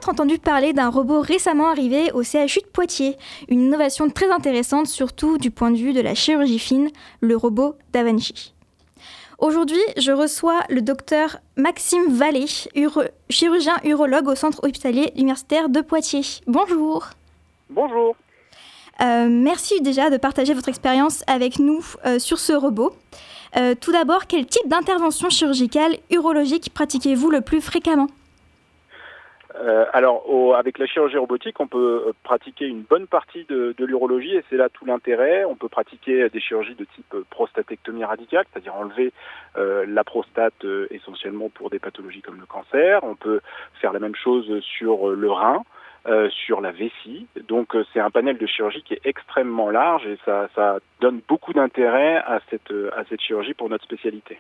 [0.08, 3.18] Peut-être entendu parler d'un robot récemment arrivé au CHU de Poitiers,
[3.50, 6.90] une innovation très intéressante surtout du point de vue de la chirurgie fine,
[7.20, 8.54] le robot Davanci.
[9.38, 12.46] Aujourd'hui, je reçois le docteur Maxime Vallée,
[13.30, 16.42] chirurgien urologue au centre hospitalier universitaire de Poitiers.
[16.48, 17.10] Bonjour.
[17.70, 18.16] Bonjour.
[19.02, 22.94] Euh, merci déjà de partager votre expérience avec nous euh, sur ce robot.
[23.58, 28.08] Euh, tout d'abord, quel type d'intervention chirurgicale urologique pratiquez-vous le plus fréquemment?
[29.60, 34.36] Euh, alors, avec la chirurgie robotique, on peut euh, pratiquer une bonne partie de, l'urologie
[34.36, 35.46] et c'est là tout l'intérêt.
[35.46, 39.14] On peut pratiquer des chirurgies de type prostatectomie radicale, c'est-à-dire enlever
[39.56, 43.04] la prostate essentiellement pour des pathologies comme le cancer.
[43.04, 43.42] On peut
[43.82, 45.64] faire la même chose sur le rein.
[46.30, 47.28] sur la vessie.
[47.48, 51.54] Donc c'est un panel de chirurgie qui est extrêmement large et ça, ça donne beaucoup
[51.54, 54.40] d'intérêt à cette, à cette chirurgie pour notre spécialité.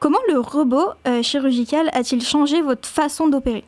[0.00, 0.92] Comment le robot
[1.22, 3.64] chirurgical a-t-il changé votre façon d'opérer?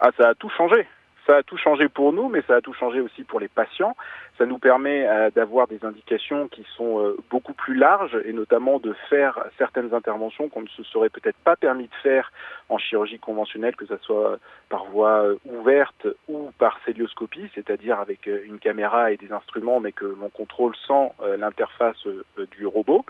[0.00, 0.86] Ah, ça a tout changé.
[1.26, 3.96] Ça a tout changé pour nous, mais ça a tout changé aussi pour les patients.
[4.36, 8.78] Ça nous permet euh, d'avoir des indications qui sont euh, beaucoup plus larges et notamment
[8.78, 12.30] de faire certaines interventions qu'on ne se serait peut-être pas permis de faire
[12.68, 14.38] en chirurgie conventionnelle, que ce soit
[14.68, 19.92] par voie euh, ouverte ou par célioscopie, c'est-à-dire avec une caméra et des instruments, mais
[19.92, 22.06] que l'on contrôle sans l'interface
[22.50, 23.04] du robot.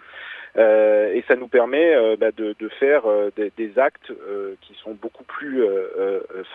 [0.57, 4.13] Euh, et ça nous permet euh, bah, de, faire euh, des, actes
[4.61, 5.65] qui sont beaucoup plus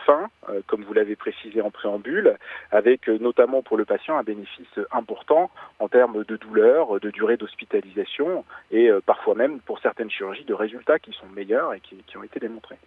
[0.05, 0.29] fins,
[0.67, 2.37] comme vous l'avez précisé en préambule,
[2.71, 8.45] avec notamment pour le patient un bénéfice important en termes de douleur, de durée d'hospitalisation
[8.71, 12.23] et parfois même pour certaines chirurgies de résultats qui sont meilleurs et qui, qui ont
[12.23, 12.77] été démontrés.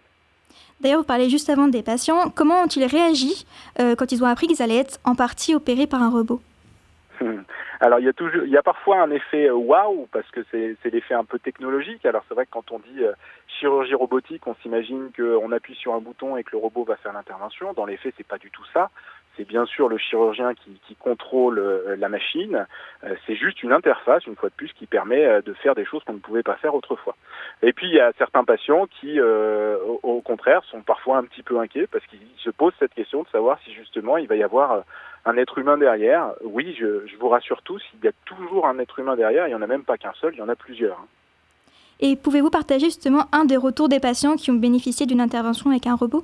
[0.81, 2.29] D'ailleurs, vous parlez juste avant des patients.
[2.29, 3.45] Comment ont-ils réagi
[3.77, 6.41] quand ils ont appris qu'ils allaient être en partie opérés par un robot?
[7.79, 10.41] Alors il y a toujours, il y a parfois un effet euh, waouh parce que
[10.51, 12.05] c'est l'effet un peu technologique.
[12.05, 13.13] Alors c'est vrai que quand on dit euh,
[13.47, 17.13] chirurgie robotique, on s'imagine qu'on appuie sur un bouton et que le robot va faire
[17.13, 17.73] l'intervention.
[17.73, 18.89] Dans les faits, c'est pas du tout ça.
[19.35, 22.67] C'est bien sûr le chirurgien qui, qui contrôle euh, la machine.
[23.25, 26.13] c'est juste une interface, une fois de plus, qui permet de faire des choses qu'on
[26.13, 27.15] ne pouvait pas faire autrefois.
[27.63, 31.41] Et puis il y a certains patients qui, au, au, contraire, sont parfois un petit
[31.41, 34.43] peu inquiets parce qu'ils se posent cette question de savoir si justement il va y
[34.43, 34.83] avoir
[35.25, 36.33] un être humain derrière.
[36.43, 39.55] Oui, je, vous rassure tous, il y a toujours un être humain derrière, il n'y
[39.55, 40.99] en a même pas qu'un seul, il y en a plusieurs.
[40.99, 41.07] Hein.
[41.99, 45.87] Et pouvez-vous partager justement un des retours des patients qui ont bénéficié d'une intervention avec
[45.87, 46.23] un robot?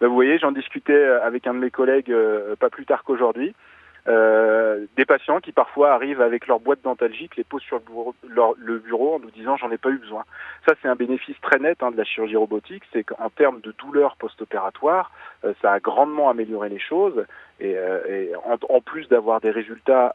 [0.00, 3.02] Ben, Vous voyez, j'en discutais euh, avec un de mes collègues euh, pas plus tard
[3.04, 3.54] qu'aujourd'hui.
[4.08, 8.14] Euh, des patients qui parfois arrivent avec leur boîte dentalgique, les posent sur le bureau,
[8.56, 10.24] bureau en nous disant j'en ai pas eu besoin.
[10.66, 13.72] Ça c'est un bénéfice très net hein, de la chirurgie robotique, c'est qu'en termes de
[13.72, 15.12] douleur post-opératoire,
[15.44, 17.26] euh, ça a grandement amélioré les choses
[17.60, 18.32] et, euh,
[18.68, 20.14] en, plus d'avoir des résultats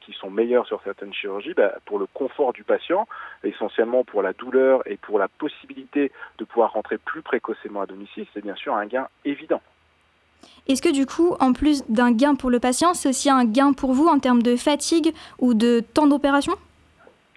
[0.00, 3.08] qui sont meilleurs sur certaines chirurgies, bah, pour le confort du patient,
[3.42, 8.26] essentiellement pour la douleur et pour la possibilité de pouvoir rentrer plus précocement à domicile,
[8.32, 9.60] c'est bien sûr un gain évident.
[10.68, 13.72] Est-ce que du coup, en plus d'un gain pour le patient, c'est aussi un gain
[13.72, 16.54] pour vous en termes de fatigue ou de temps d'opération?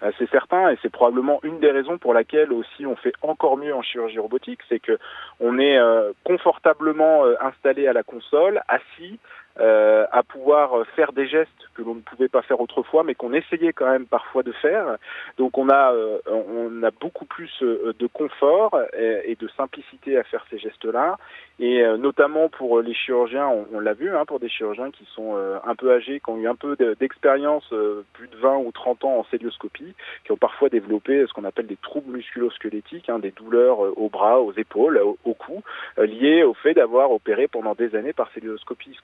[0.02, 3.56] Euh, c'est certain et c'est probablement une des raisons pour laquelle aussi on fait encore
[3.56, 4.98] mieux en chirurgie robotique, c'est que
[5.40, 9.18] on est euh, confortablement euh, installé à la console, assis,
[9.60, 13.32] euh, à pouvoir faire des gestes que l'on ne pouvait pas faire autrefois, mais qu'on
[13.32, 14.98] essayait quand même parfois de faire.
[15.36, 20.22] Donc on a, euh, on a beaucoup plus euh, de confort et, de simplicité à
[20.22, 21.16] faire ces gestes-là.
[21.60, 25.74] Et notamment pour les chirurgiens, on, l'a vu, hein, pour des chirurgiens qui sont un
[25.74, 27.68] peu âgés, qui ont eu un peu d'expérience,
[28.12, 29.94] plus de 20 ou 30 ans en célioscopie,
[30.24, 34.40] qui ont parfois développé ce qu'on appelle des troubles musculosquelettiques, hein, des douleurs aux bras,
[34.40, 35.64] aux épaules, au, cou,
[35.96, 38.96] liées au fait d'avoir opéré pendant des années par célioscopie,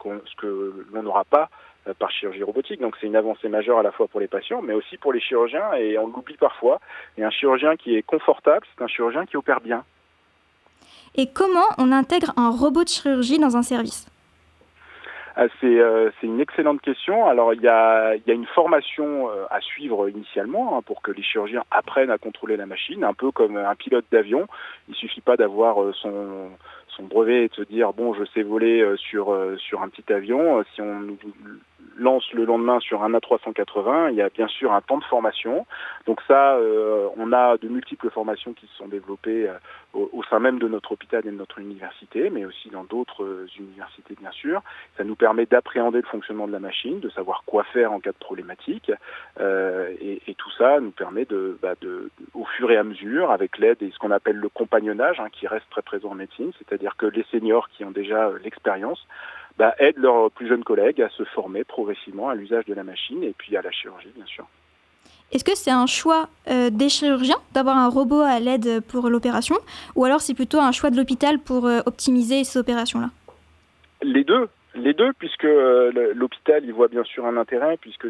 [0.92, 1.48] l'on n'aura pas
[1.86, 2.80] euh, par chirurgie robotique.
[2.80, 5.20] Donc c'est une avancée majeure à la fois pour les patients, mais aussi pour les
[5.20, 6.80] chirurgiens, et on l'oublie parfois.
[7.18, 9.84] Et un chirurgien qui est confortable, c'est un chirurgien qui opère bien.
[11.14, 14.06] Et comment on intègre un robot de chirurgie dans un service?
[15.36, 17.26] Ah, euh, c'est une excellente question.
[17.26, 21.10] Alors il y a, y a une formation euh, à suivre initialement hein, pour que
[21.10, 24.46] les chirurgiens apprennent à contrôler la machine, un peu comme un pilote d'avion.
[24.88, 26.50] Il suffit pas d'avoir son
[26.96, 29.88] son brevet et de se dire bon je sais voler euh, sur euh, sur un
[29.88, 30.58] petit avion.
[30.58, 31.18] Euh, si on nous
[31.96, 35.64] lance le lendemain sur un A380, il y a bien sûr un temps de formation.
[36.06, 36.58] Donc ça,
[37.16, 39.48] on a de multiples formations qui se sont développées
[39.92, 44.16] au, sein même de notre hôpital et de notre université, mais aussi dans d'autres universités
[44.18, 44.60] bien sûr.
[44.96, 48.10] Ça nous permet d'appréhender le fonctionnement de la machine, de savoir quoi faire en cas
[48.10, 48.90] de problématique,
[49.38, 51.28] et, tout ça nous permet
[51.62, 55.20] bah, de, au fur et à mesure, avec l'aide et ce qu'on appelle le compagnonnage,
[55.20, 58.26] hein, qui reste très présent en médecine, c'est-à-dire c'est-à-dire que les seniors qui ont déjà
[58.26, 59.06] euh, l'expérience
[59.56, 63.22] bah, aident leurs plus jeunes collègues à se former progressivement à l'usage de la machine
[63.22, 64.46] et puis à la chirurgie, bien sûr.
[65.32, 69.56] Est-ce que c'est un choix des chirurgiens d'avoir un robot à l'aide pour l'opération
[69.96, 73.10] ou alors c'est plutôt un choix de l'hôpital pour optimiser ces opérations-là?
[74.02, 78.06] Les deux, les deux, puisque euh, l'hôpital y voit bien sûr un intérêt, puisque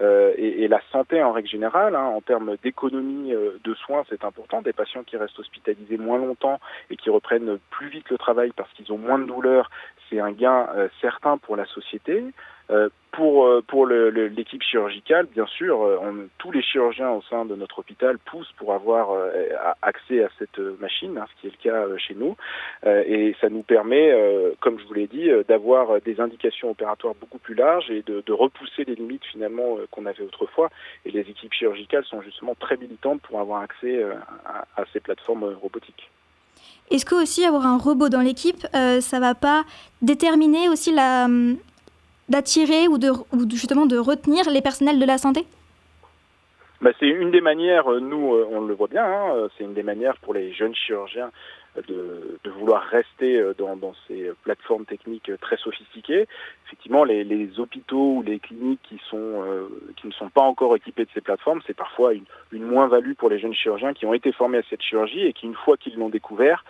[0.00, 4.24] euh, et, la santé en règle générale, hein, en termes d'économie euh, de soins, c'est
[4.24, 4.62] important.
[4.62, 8.70] Des patients qui restent hospitalisés moins longtemps et qui reprennent plus vite le travail parce
[8.72, 9.70] qu'ils ont moins de douleurs,
[10.08, 10.66] c'est un gain
[11.00, 12.24] certain pour la société.
[12.70, 17.56] Euh, pour euh, pour l'équipe chirurgicale, bien sûr, euh, tous les chirurgiens au sein de
[17.56, 19.08] notre hôpital poussent pour avoir
[19.82, 22.36] accès à cette machine, hein, ce qui est le cas chez nous,
[22.86, 24.14] et ça nous permet,
[24.60, 28.84] comme je vous l'ai dit, d'avoir des indications opératoires beaucoup plus larges et de, repousser
[28.84, 30.70] les limites finalement qu'on avait autrefois.
[31.04, 34.02] Et les équipes chirurgicales sont justement très militantes pour avoir accès
[34.46, 36.10] à, ces plateformes robotiques.
[36.90, 39.64] Est-ce que aussi avoir un robot dans l'équipe, ça va pas
[40.00, 41.26] déterminer aussi la,
[42.30, 43.10] d'attirer ou, de,
[43.50, 45.44] justement de retenir les personnels de la santé?
[46.80, 49.64] Bah, C'est une des manières, euh, nous euh, on le voit bien, hein, euh, c'est
[49.64, 51.30] une des manières pour les jeunes chirurgiens
[51.86, 56.26] de, vouloir rester dans, ces plateformes techniques très sophistiquées.
[56.66, 61.60] Effectivement, les, hôpitaux ou les cliniques qui ne sont pas encore équipés de ces plateformes,
[61.66, 64.82] c'est parfois une, une moins-value pour les jeunes chirurgiens qui ont été formés à cette
[64.82, 66.64] chirurgie et qui, une fois qu'ils l'ont découvert,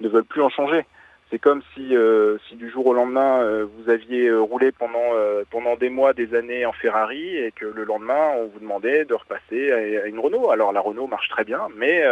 [0.00, 0.86] ne veulent plus en changer.
[1.30, 5.10] C'est comme si, euh, si du jour au lendemain, euh, vous aviez euh, roulé pendant,
[5.50, 9.14] pendant des mois, des années en Ferrari et que le lendemain, on vous demandait de
[9.14, 10.50] repasser à, une Renault.
[10.50, 12.04] Alors la Renault marche très bien, mais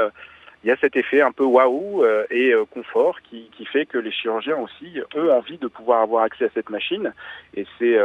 [0.63, 4.59] il y a cet effet un peu waouh et confort qui, fait que les chirurgiens
[4.59, 7.13] aussi ont envie de pouvoir avoir accès à cette machine.
[7.55, 7.97] Et c'est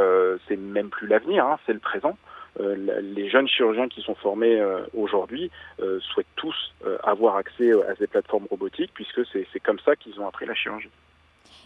[0.48, 2.18] c'est même plus l'avenir, hein, c'est le présent.
[2.60, 6.56] Euh, les jeunes chirurgiens qui sont formés euh, aujourd'hui euh, souhaitent tous
[7.04, 10.90] avoir accès à ces plateformes robotiques puisque c'est comme ça qu'ils ont appris la chirurgie.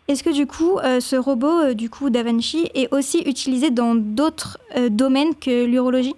[0.08, 4.58] Est-ce que du coup, ce robot du coup d'Avanci est aussi utilisé dans d'autres
[4.90, 6.16] domaines que l'urologie?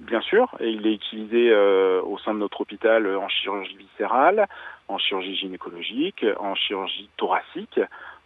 [0.00, 4.46] Bien sûr, et il est utilisé au sein de notre hôpital en chirurgie viscérale,
[4.88, 7.80] en chirurgie gynécologique, en chirurgie thoracique,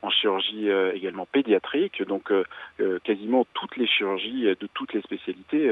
[0.04, 2.02] en chirurgie euh, également pédiatrique.
[2.06, 2.44] Donc euh,
[2.80, 5.70] euh, quasiment toutes les chirurgies de toutes les spécialités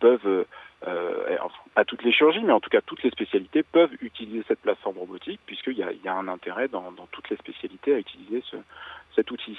[0.00, 0.44] peuvent,
[0.82, 4.60] enfin, pas toutes les chirurgies, mais en tout cas toutes les spécialités peuvent utiliser cette
[4.60, 8.42] plateforme robotique puisqu'il y a, y a un intérêt dans, toutes les spécialités à utiliser
[8.50, 8.56] ce,
[9.14, 9.58] cet outil.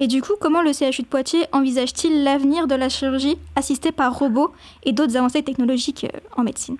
[0.00, 4.16] Et du coup, comment le CHU de Poitiers envisage-t-il l'avenir de la chirurgie assistée par
[4.16, 4.52] robot
[4.84, 6.76] et d'autres avancées technologiques en médecine?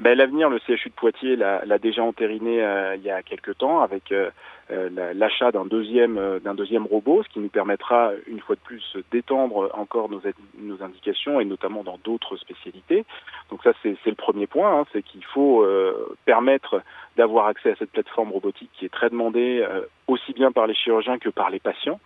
[0.00, 2.64] Ben, L'avenir, le CHU de Poitiers l'a déjà entériné
[2.96, 4.30] il y a quelques temps avec euh,
[4.70, 8.96] l'achat d'un deuxième, euh, d'un deuxième robot, ce qui nous permettra une fois de plus
[9.10, 10.20] d'étendre encore nos,
[10.58, 13.04] nos indications et notamment dans d'autres spécialités.
[13.50, 16.82] Donc ça c'est le premier point, hein, c'est qu'il faut euh, permettre
[17.16, 19.66] d'avoir accès à cette plateforme robotique qui est très demandée
[20.06, 21.98] aussi bien par les chirurgiens que par les patients.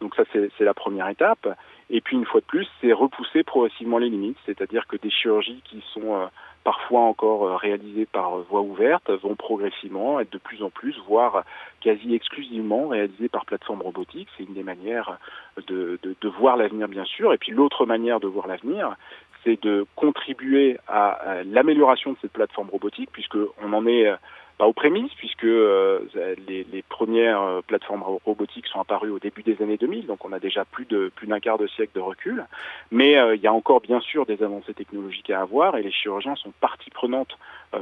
[0.00, 1.48] Donc ça c'est la première étape.
[1.90, 5.62] Et puis une fois de plus, c'est repousser progressivement les limites, c'est-à-dire que des chirurgies
[5.64, 6.28] qui sont
[6.68, 10.94] parfois encore euh, réalisées par euh, voie ouverte, vont progressivement être de plus en plus,
[11.06, 11.44] voire
[11.80, 14.28] quasi exclusivement réalisées par plateforme robotique.
[14.36, 15.18] C'est une des manières
[15.66, 17.32] de, de, de voir l'avenir, bien sûr.
[17.32, 18.96] Et puis l'autre manière de voir l'avenir,
[19.44, 24.12] c'est de contribuer à l'amélioration de cette plateforme robotique, puisqu'on en est
[24.58, 26.00] pas aux prémices, puisque euh,
[26.48, 30.40] les, premières euh, plateformes robotiques sont apparues au début des années 2000, donc on a
[30.40, 32.44] déjà plus d'un quart de siècle de recul.
[32.90, 35.92] Mais euh, il y a encore bien sûr des avancées technologiques à avoir, et les
[35.92, 37.38] chirurgiens sont partie prenante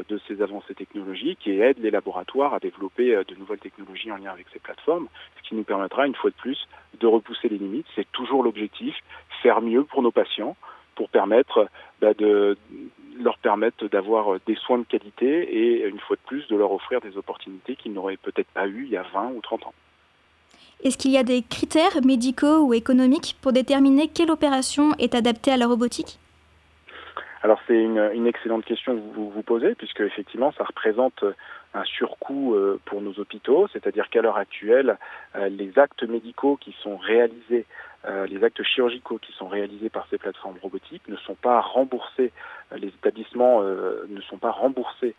[0.09, 4.33] de ces avancées technologiques et aident les laboratoires à développer de nouvelles technologies en lien
[4.33, 5.07] avec ces plateformes,
[5.37, 6.69] ce qui nous permettra une fois de plus
[7.01, 7.87] de repousser les limites.
[7.95, 8.97] C'est toujours l'objectif,
[9.43, 10.57] faire mieux pour nos patients
[10.97, 11.69] pour permettre
[12.01, 12.57] bah, de,
[13.21, 17.01] leur permettre d'avoir des soins de qualité et une fois de plus de leur offrir
[17.01, 19.75] des opportunités qu'ils n'auraient peut-être pas eues il y a 20 ou 30 ans.
[20.85, 25.51] Est-ce qu'il y a des critères médicaux ou économiques pour déterminer quelle opération est adaptée
[25.51, 26.19] à la robotique?
[27.43, 31.25] Alors c'est une, excellente question que vous vous posez, puisque effectivement ça représente
[31.75, 34.99] un surcoût euh, pour nos hôpitaux, c'est-à-dire qu'à l'heure actuelle,
[35.37, 37.67] euh, les actes médicaux qui sont réalisés
[38.07, 42.31] euh, les actes chirurgicaux qui sont réalisés par ces plateformes robotiques ne sont pas remboursés,
[42.77, 45.17] les établissements ne sont pas remboursés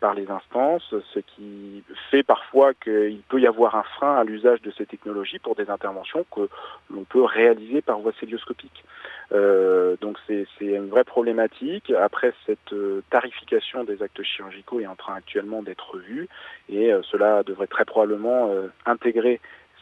[0.00, 4.60] par les instances, ce qui fait parfois qu'il peut y avoir un frein à l'usage
[4.62, 6.48] de ces technologies pour des interventions que
[6.90, 8.84] l'on peut réaliser par voie célioscopique.
[9.30, 11.90] donc c'est une vraie problématique.
[11.90, 12.74] Après, cette
[13.10, 16.28] tarification des actes chirurgicaux est en train actuellement d'être vue
[16.68, 18.50] et cela devrait très probablement
[18.86, 19.40] intégrer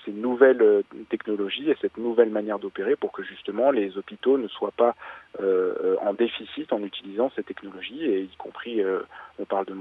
[0.08, 4.48] ces nouvelles euh, technologies et cette nouvelle manière d'opérer pour que justement les hôpitaux ne
[4.48, 4.94] soient pas
[5.40, 9.00] euh, en déficit en utilisant ces technologies et y compris, euh,
[9.38, 9.74] on parle de,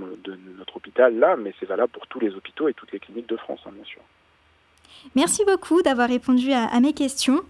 [0.58, 3.38] notre hôpital là, mais c'est valable pour tous les hôpitaux et toutes les cliniques de
[3.38, 4.02] France, hein, bien sûr.
[5.16, 7.42] Merci beaucoup d'avoir répondu à, mes questions.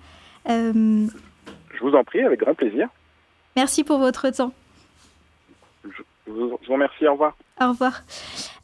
[0.45, 2.89] Je vous en prie, avec grand plaisir.
[3.55, 4.53] Merci pour votre temps.
[6.28, 7.38] Je vous, remercie, au revoir.
[7.61, 8.01] Au revoir.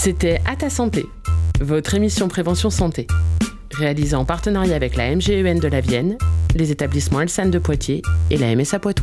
[0.00, 1.06] C'était À ta santé,
[1.60, 3.08] votre émission prévention santé,
[3.72, 6.16] réalisée en partenariat avec la MGEN de la Vienne,
[6.54, 9.02] les établissements Elsan de Poitiers et la MSA Poitou.